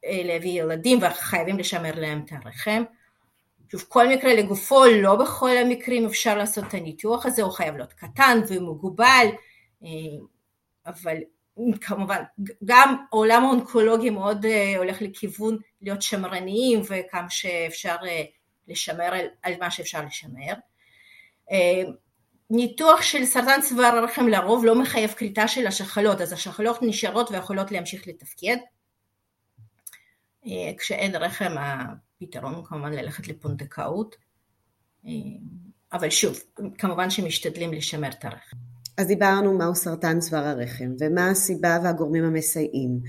אה, 0.05 0.21
להביא 0.23 0.61
ילדים 0.61 0.99
וחייבים 1.01 1.59
לשמר 1.59 1.91
להם 1.95 2.21
את 2.25 2.31
הרחם. 2.31 2.83
שוב, 3.71 3.85
כל 3.87 4.07
מקרה 4.07 4.33
לגופו, 4.33 4.85
לא 4.85 5.15
בכל 5.15 5.57
המקרים 5.57 6.05
אפשר 6.05 6.37
לעשות 6.37 6.63
את 6.67 6.73
הניתוח 6.73 7.25
הזה, 7.25 7.41
הוא 7.41 7.51
חייב 7.51 7.75
להיות 7.75 7.93
קטן 7.93 8.39
ומוגבל, 8.47 9.27
אה, 9.83 9.89
אבל 10.85 11.17
כמובן, 11.81 12.21
גם 12.65 12.95
העולם 13.11 13.45
האונקולוגי 13.45 14.09
מאוד 14.09 14.45
הולך 14.77 15.01
לכיוון 15.01 15.57
להיות 15.81 16.01
שמרניים 16.01 16.81
וכמה 16.83 17.29
שאפשר 17.29 17.95
לשמר 18.67 19.03
על, 19.03 19.25
על 19.43 19.53
מה 19.59 19.71
שאפשר 19.71 20.05
לשמר. 20.05 20.53
אה, 21.51 21.83
ניתוח 22.49 23.01
של 23.01 23.25
סרטן 23.25 23.61
צוואר 23.61 23.95
הרחם 23.95 24.27
לרוב 24.27 24.65
לא 24.65 24.81
מחייב 24.81 25.11
כריתה 25.11 25.47
של 25.47 25.67
השחלות, 25.67 26.21
אז 26.21 26.33
השחלות 26.33 26.77
נשארות 26.81 27.31
ויכולות 27.31 27.71
להמשיך 27.71 28.07
לתפקד. 28.07 28.57
אה, 30.45 30.71
כשאין 30.77 31.15
רחם 31.15 31.55
הפתרון 32.21 32.53
הוא 32.53 32.65
כמובן 32.65 32.93
ללכת 32.93 33.27
לפונדקאות, 33.27 34.15
אה, 35.05 35.11
אבל 35.93 36.09
שוב, 36.09 36.39
כמובן 36.77 37.09
שמשתדלים 37.09 37.73
לשמר 37.73 38.09
את 38.09 38.25
הרחם. 38.25 38.57
אז 38.97 39.07
דיברנו 39.07 39.57
מהו 39.57 39.75
סרטן 39.75 40.19
צוואר 40.19 40.45
הרחם, 40.47 40.91
ומה 40.99 41.29
הסיבה 41.29 41.77
והגורמים 41.83 42.23
המסייעים, 42.23 42.99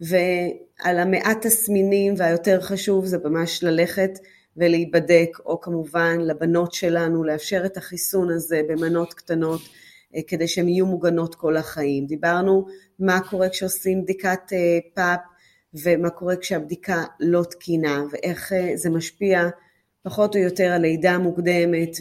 ועל 0.00 0.98
המעט 0.98 1.46
תסמינים 1.46 2.14
והיותר 2.16 2.60
חשוב 2.60 3.06
זה 3.06 3.18
ממש 3.24 3.64
ללכת 3.64 4.10
ולהיבדק, 4.56 5.38
או 5.46 5.60
כמובן 5.60 6.18
לבנות 6.20 6.72
שלנו 6.72 7.24
לאפשר 7.24 7.62
את 7.66 7.76
החיסון 7.76 8.30
הזה 8.30 8.60
במנות 8.68 9.14
קטנות 9.14 9.60
אה, 10.16 10.20
כדי 10.26 10.48
שהן 10.48 10.68
יהיו 10.68 10.86
מוגנות 10.86 11.34
כל 11.34 11.56
החיים. 11.56 12.06
דיברנו 12.06 12.66
מה 12.98 13.20
קורה 13.30 13.48
כשעושים 13.48 14.02
בדיקת 14.02 14.52
אה, 14.52 14.78
פאפ 14.94 15.20
ומה 15.82 16.10
קורה 16.10 16.36
כשהבדיקה 16.36 17.04
לא 17.20 17.42
תקינה, 17.50 18.04
ואיך 18.10 18.52
זה 18.74 18.90
משפיע 18.90 19.48
פחות 20.02 20.36
או 20.36 20.40
יותר 20.40 20.72
על 20.72 20.80
לידה 20.80 21.18
מוקדמת 21.18 21.96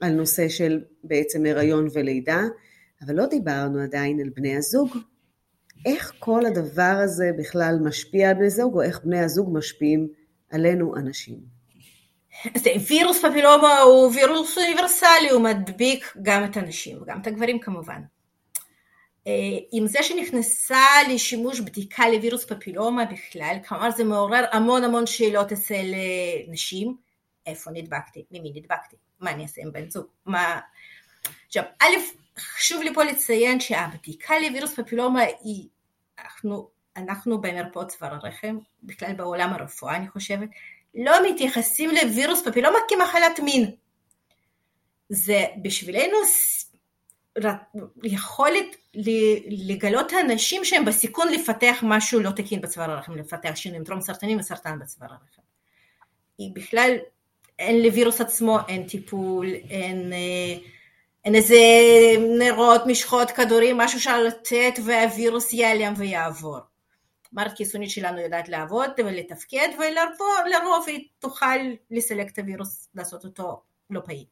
ועל 0.00 0.12
נושא 0.12 0.48
של 0.48 0.80
בעצם 1.04 1.46
הריון 1.46 1.88
ולידה, 1.92 2.42
אבל 3.06 3.14
לא 3.14 3.26
דיברנו 3.26 3.80
עדיין 3.80 4.20
על 4.20 4.30
בני 4.36 4.56
הזוג. 4.56 4.96
איך 5.86 6.12
כל 6.18 6.46
הדבר 6.46 7.00
הזה 7.04 7.30
בכלל 7.38 7.78
משפיע 7.84 8.30
על 8.30 8.34
בני 8.34 8.50
זוג, 8.50 8.74
או 8.74 8.82
איך 8.82 9.00
בני 9.04 9.20
הזוג 9.20 9.50
משפיעים 9.52 10.08
עלינו 10.50 10.96
אנשים. 10.96 11.38
אז 12.54 12.62
וירוס 12.88 13.24
פפילומה 13.24 13.80
הוא 13.80 14.10
וירוס 14.14 14.58
אוניברסלי, 14.58 15.30
הוא 15.30 15.42
מדביק 15.42 16.16
גם 16.22 16.44
את 16.44 16.56
הנשים 16.56 17.02
וגם 17.02 17.20
את 17.20 17.26
הגברים 17.26 17.58
כמובן. 17.58 18.00
אה, 19.26 19.32
עם 19.72 19.86
זה 19.86 20.02
שנכנסה 20.02 20.84
לשימוש 21.08 21.60
בדיקה 21.60 22.08
לווירוס 22.08 22.44
פפילומה 22.44 23.04
בכלל, 23.04 23.56
כלומר 23.68 23.90
זה 23.90 24.04
מעורר 24.04 24.44
המון 24.52 24.84
המון 24.84 25.06
שאלות 25.06 25.52
אצל 25.52 25.74
אה, 25.74 26.42
נשים, 26.48 26.96
איפה 27.46 27.70
נדבקתי, 27.70 28.24
ממי 28.30 28.52
נדבקתי, 28.54 28.96
מה 29.20 29.30
אני 29.30 29.42
אעשה 29.42 29.62
עם 29.62 29.72
בן 29.72 29.90
זוג, 29.90 30.06
מה... 30.26 30.60
עכשיו, 31.46 31.62
א', 31.82 31.96
חשוב 32.38 32.82
לי 32.82 32.94
פה 32.94 33.04
לציין 33.04 33.60
שהבדיקה 33.60 34.34
לווירוס 34.38 34.80
פפילומה 34.80 35.22
היא, 35.42 35.68
אנחנו, 36.18 36.68
אנחנו 36.96 37.40
במרפאות 37.40 37.88
צוואר 37.88 38.14
הרחם, 38.14 38.58
בכלל 38.82 39.12
בעולם 39.12 39.52
הרפואה 39.52 39.96
אני 39.96 40.08
חושבת, 40.08 40.48
לא 40.94 41.30
מתייחסים 41.30 41.90
לווירוס 41.90 42.42
פפילומה 42.48 42.78
כמחלת 42.88 43.40
מין. 43.40 43.70
זה 45.08 45.44
בשבילנו 45.62 46.16
יכולת 48.02 48.76
לגלות 49.48 50.12
אנשים 50.12 50.64
שהם 50.64 50.84
בסיכון 50.84 51.28
לפתח 51.32 51.78
משהו 51.82 52.20
לא 52.20 52.30
תקין 52.30 52.60
בצוואר 52.60 52.90
הרחם, 52.90 53.16
לפתח 53.16 53.52
שינויים 53.54 53.84
טרום 53.84 54.00
סרטנים 54.00 54.38
וסרטן 54.38 54.78
בצוואר 54.78 55.10
הרחם. 55.10 55.42
היא 56.38 56.50
בכלל, 56.54 56.96
אין 57.58 57.82
לווירוס 57.82 58.20
עצמו, 58.20 58.58
אין 58.68 58.88
טיפול, 58.88 59.46
אין, 59.46 60.12
אה, 60.12 60.58
אין 61.24 61.34
איזה 61.34 61.56
נרות, 62.38 62.82
משחות, 62.86 63.30
כדורים, 63.30 63.76
משהו 63.76 64.00
שאפשר 64.00 64.22
לתת 64.22 64.74
והווירוס 64.84 65.52
ייעלם 65.52 65.94
ויעבור. 65.96 66.58
המערכת 67.32 67.54
החיסונית 67.54 67.90
שלנו 67.90 68.20
יודעת 68.20 68.48
לעבוד 68.48 68.90
ולתפקד 68.98 69.68
ולרוב 69.78 70.84
היא 70.86 71.08
תוכל 71.18 71.58
לסלק 71.90 72.32
את 72.32 72.38
הווירוס, 72.38 72.88
לעשות 72.94 73.24
אותו 73.24 73.62
לא 73.90 74.00
פעיל. 74.04 74.24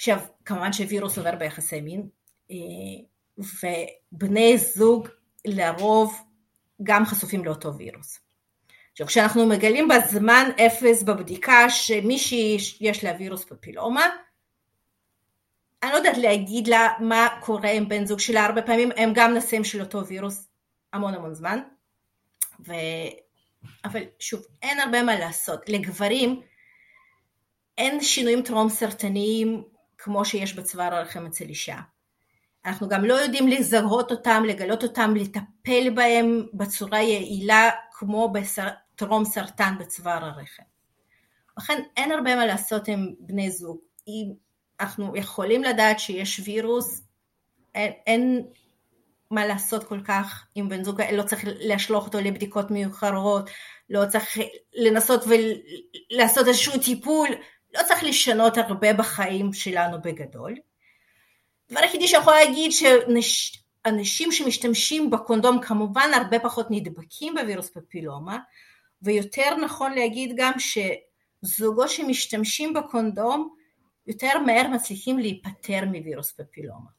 עכשיו, 0.00 0.18
כמובן 0.44 0.72
שווירוס 0.72 1.18
עובר 1.18 1.36
ביחסי 1.36 1.80
מין, 1.80 2.08
אה, 2.50 2.56
ובני 3.38 4.58
זוג 4.58 5.08
לרוב 5.44 6.22
גם 6.82 7.04
חשופים 7.06 7.44
לאותו 7.44 7.74
וירוס. 7.74 8.18
עכשיו, 8.92 9.06
כשאנחנו 9.06 9.46
מגלים 9.46 9.88
בזמן 9.88 10.50
אפס 10.66 11.02
בבדיקה 11.02 11.70
שמישהי 11.70 12.56
יש 12.80 13.04
לה 13.04 13.12
וירוס 13.18 13.44
פפילומה, 13.44 14.06
אני 15.82 15.90
לא 15.90 15.96
יודעת 15.96 16.18
להגיד 16.18 16.68
לה 16.68 16.88
מה 17.00 17.28
קורה 17.40 17.70
עם 17.70 17.88
בן 17.88 18.06
זוג 18.06 18.18
שלה, 18.18 18.44
הרבה 18.44 18.62
פעמים 18.62 18.90
הם 18.96 19.12
גם 19.14 19.34
נשאים 19.34 19.64
של 19.64 19.80
אותו 19.80 20.06
וירוס 20.06 20.48
המון 20.92 21.14
המון 21.14 21.34
זמן, 21.34 21.60
ו... 22.66 22.72
אבל 23.84 24.02
שוב, 24.18 24.42
אין 24.62 24.80
הרבה 24.80 25.02
מה 25.02 25.18
לעשות. 25.18 25.68
לגברים 25.68 26.40
אין 27.78 28.00
שינויים 28.00 28.42
טרום 28.42 28.68
סרטניים 28.68 29.64
כמו 30.02 30.24
שיש 30.24 30.54
בצוואר 30.54 30.94
הרחם 30.94 31.26
אצל 31.26 31.44
אישה. 31.44 31.76
אנחנו 32.64 32.88
גם 32.88 33.04
לא 33.04 33.14
יודעים 33.14 33.48
לזהות 33.48 34.10
אותם, 34.10 34.42
לגלות 34.46 34.82
אותם, 34.82 35.14
לטפל 35.16 35.90
בהם 35.94 36.46
בצורה 36.54 37.02
יעילה 37.02 37.70
כמו 37.92 38.32
בטרום 38.32 39.24
סרטן 39.24 39.74
בצוואר 39.80 40.24
הרחם. 40.24 40.62
לכן 41.58 41.82
אין 41.96 42.12
הרבה 42.12 42.36
מה 42.36 42.46
לעשות 42.46 42.88
עם 42.88 43.14
בני 43.20 43.50
זוג. 43.50 43.78
אם 44.08 44.32
אנחנו 44.80 45.16
יכולים 45.16 45.62
לדעת 45.64 46.00
שיש 46.00 46.40
וירוס, 46.44 47.02
אין, 47.74 47.92
אין 48.06 48.46
מה 49.30 49.46
לעשות 49.46 49.84
כל 49.84 50.00
כך 50.04 50.46
עם 50.54 50.68
בן 50.68 50.84
זוג, 50.84 51.02
לא 51.12 51.22
צריך 51.22 51.44
להשלוח 51.46 52.06
אותו 52.06 52.20
לבדיקות 52.20 52.70
מיוחרות, 52.70 53.50
לא 53.90 54.06
צריך 54.06 54.38
לנסות 54.74 55.24
ולעשות 55.26 56.48
איזשהו 56.48 56.72
טיפול, 56.84 57.28
לא 57.74 57.80
צריך 57.88 58.04
לשנות 58.04 58.58
הרבה 58.58 58.92
בחיים 58.92 59.52
שלנו 59.52 60.02
בגדול. 60.02 60.54
הדבר 61.70 61.80
היחידי 61.80 62.08
שיכול 62.08 62.32
להגיד 62.32 62.72
שאנשים 62.72 64.32
שמשתמשים 64.32 65.10
בקונדום 65.10 65.60
כמובן 65.62 66.10
הרבה 66.14 66.38
פחות 66.38 66.66
נדבקים 66.70 67.34
בווירוס 67.34 67.70
פפילומה, 67.70 68.38
ויותר 69.02 69.56
נכון 69.56 69.92
להגיד 69.92 70.32
גם 70.36 70.52
שזוגות 70.58 71.88
שמשתמשים 71.90 72.74
בקונדום 72.74 73.54
יותר 74.06 74.38
מהר 74.46 74.68
מצליחים 74.68 75.18
להיפטר 75.18 75.84
מווירוס 75.84 76.32
פפילומה. 76.32 76.90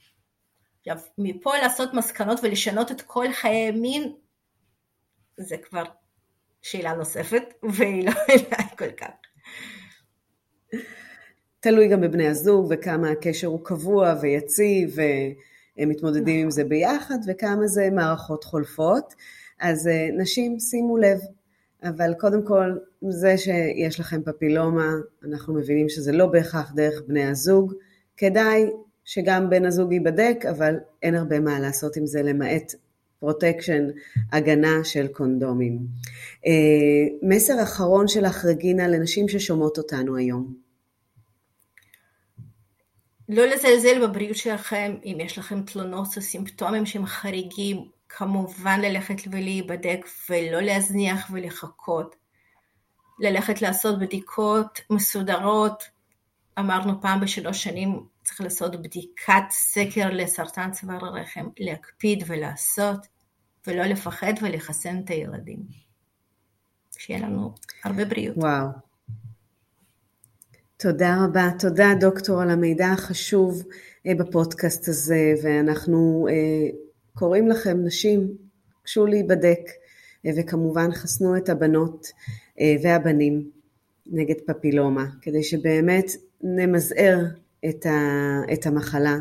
עכשיו, 0.79 0.97
מפה 1.17 1.57
לעשות 1.57 1.93
מסקנות 1.93 2.39
ולשנות 2.43 2.91
את 2.91 3.01
כל 3.01 3.34
חיי 3.34 3.67
המין, 3.67 4.13
זה 5.38 5.57
כבר 5.57 5.84
שאלה 6.62 6.93
נוספת, 6.93 7.53
והיא 7.63 8.05
לא 8.05 8.12
אליי 8.29 8.67
כל 8.77 8.91
כך. 8.91 9.20
תלוי 11.63 11.88
גם 11.88 12.02
בבני 12.02 12.28
הזוג 12.28 12.67
וכמה 12.69 13.10
הקשר 13.10 13.47
הוא 13.47 13.60
קבוע 13.63 14.15
ויציב 14.21 14.95
והם 14.95 15.89
מתמודדים 15.89 16.39
עם 16.39 16.52
זה 16.52 16.63
ביחד 16.63 17.17
וכמה 17.28 17.67
זה 17.67 17.89
מערכות 17.91 18.43
חולפות. 18.43 19.13
אז 19.60 19.88
אה, 19.88 20.10
נשים, 20.17 20.60
שימו 20.60 20.97
לב, 20.97 21.19
אבל 21.84 22.13
קודם 22.19 22.45
כל, 22.45 22.78
זה 23.10 23.38
שיש 23.38 24.00
לכם 24.00 24.21
פפילומה, 24.24 24.93
אנחנו 25.28 25.54
מבינים 25.54 25.89
שזה 25.89 26.12
לא 26.12 26.26
בהכרח 26.26 26.71
דרך 26.76 27.02
בני 27.08 27.24
הזוג, 27.26 27.74
כדאי 28.17 28.69
שגם 29.06 29.50
בן 29.50 29.65
הזוג 29.65 29.93
ייבדק, 29.93 30.45
אבל 30.50 30.76
אין 31.04 31.15
הרבה 31.15 31.39
מה 31.39 31.60
לעשות 31.60 31.97
עם 31.97 32.06
זה 32.06 32.21
למעט 32.21 32.76
protection, 33.19 33.88
הגנה 34.32 34.84
של 34.84 35.08
קונדומים. 35.08 35.80
אה, 36.45 37.28
מסר 37.30 37.63
אחרון 37.63 38.08
שלך, 38.08 38.45
רגינה, 38.45 38.88
לנשים 38.88 39.30
ששומעות 39.30 39.78
אותנו 39.78 40.15
היום. 40.15 40.61
לא 43.32 43.46
לזלזל 43.46 44.08
בבריאות 44.08 44.38
שלכם, 44.38 44.96
אם 45.06 45.17
יש 45.20 45.38
לכם 45.38 45.62
תלונות 45.63 46.08
או 46.17 46.22
סימפטומים 46.22 46.86
שהם 46.86 47.06
חריגים, 47.06 47.89
כמובן 48.10 48.80
ללכת 48.80 49.15
ולהיבדק 49.32 50.06
ולא 50.30 50.62
להזניח 50.62 51.30
ולחכות. 51.34 52.15
ללכת 53.20 53.62
לעשות 53.62 54.00
בדיקות 54.00 54.82
מסודרות, 54.89 55.84
אמרנו 56.60 57.02
פעם 57.02 57.20
בשלוש 57.20 57.63
שנים 57.63 58.06
צריך 58.24 58.41
לעשות 58.41 58.82
בדיקת 58.82 59.44
סקר 59.50 60.10
לסרטן 60.12 60.72
צוואר 60.72 61.06
הרחם, 61.06 61.50
להקפיד 61.60 62.24
ולעשות, 62.28 63.08
ולא 63.67 63.84
לפחד 63.84 64.34
ולחסן 64.41 65.02
את 65.04 65.10
הילדים. 65.10 65.60
שיהיה 66.98 67.20
לנו 67.20 67.56
הרבה 67.84 68.06
בריאות. 68.06 68.38
וואו. 68.38 68.90
תודה 70.82 71.26
רבה, 71.26 71.50
תודה 71.60 71.94
דוקטור 72.00 72.41
על 72.41 72.50
המידע 72.50 72.88
החשוב 72.88 73.63
אה, 74.08 74.15
בפודקאסט 74.15 74.88
הזה, 74.88 75.34
ואנחנו 75.44 76.28
אה, 76.30 76.70
קוראים 77.13 77.48
לכם, 77.48 77.78
נשים, 77.84 78.28
גשו 78.86 79.06
להיבדק, 79.06 79.60
אה, 80.26 80.32
וכמובן 80.38 80.91
חסנו 80.91 81.38
את 81.38 81.50
הבנות 81.50 82.08
והבנים 82.84 83.50
נגד 84.06 84.36
פפילומה, 84.48 85.06
כדי 85.22 85.44
שבאמת 85.44 86.06
נמזער 86.44 87.26
את, 88.54 88.65
המחלה. 88.65 89.17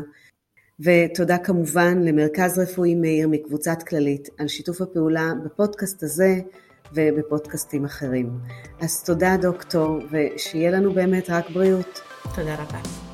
ותודה 0.79 1.37
כמובן 1.37 2.01
למרכז 2.01 2.59
רפואי 2.59 2.95
מאיר 2.95 3.27
מקבוצת 3.27 3.83
כללית 3.87 4.29
על 4.37 4.47
שיתוף 4.47 4.81
הפעולה 4.81 5.33
בפודקאסט 5.45 6.03
הזה 6.03 6.39
ובפודקאסטים 6.93 7.85
אחרים. 7.85 8.29
אז 8.81 9.03
תודה 9.03 9.37
דוקטור, 9.41 9.99
ושיהיה 10.11 10.71
לנו 10.71 10.93
באמת 10.93 11.29
רק 11.29 11.49
בריאות. 11.49 12.01
תודה 12.35 12.55
רבה. 12.55 13.10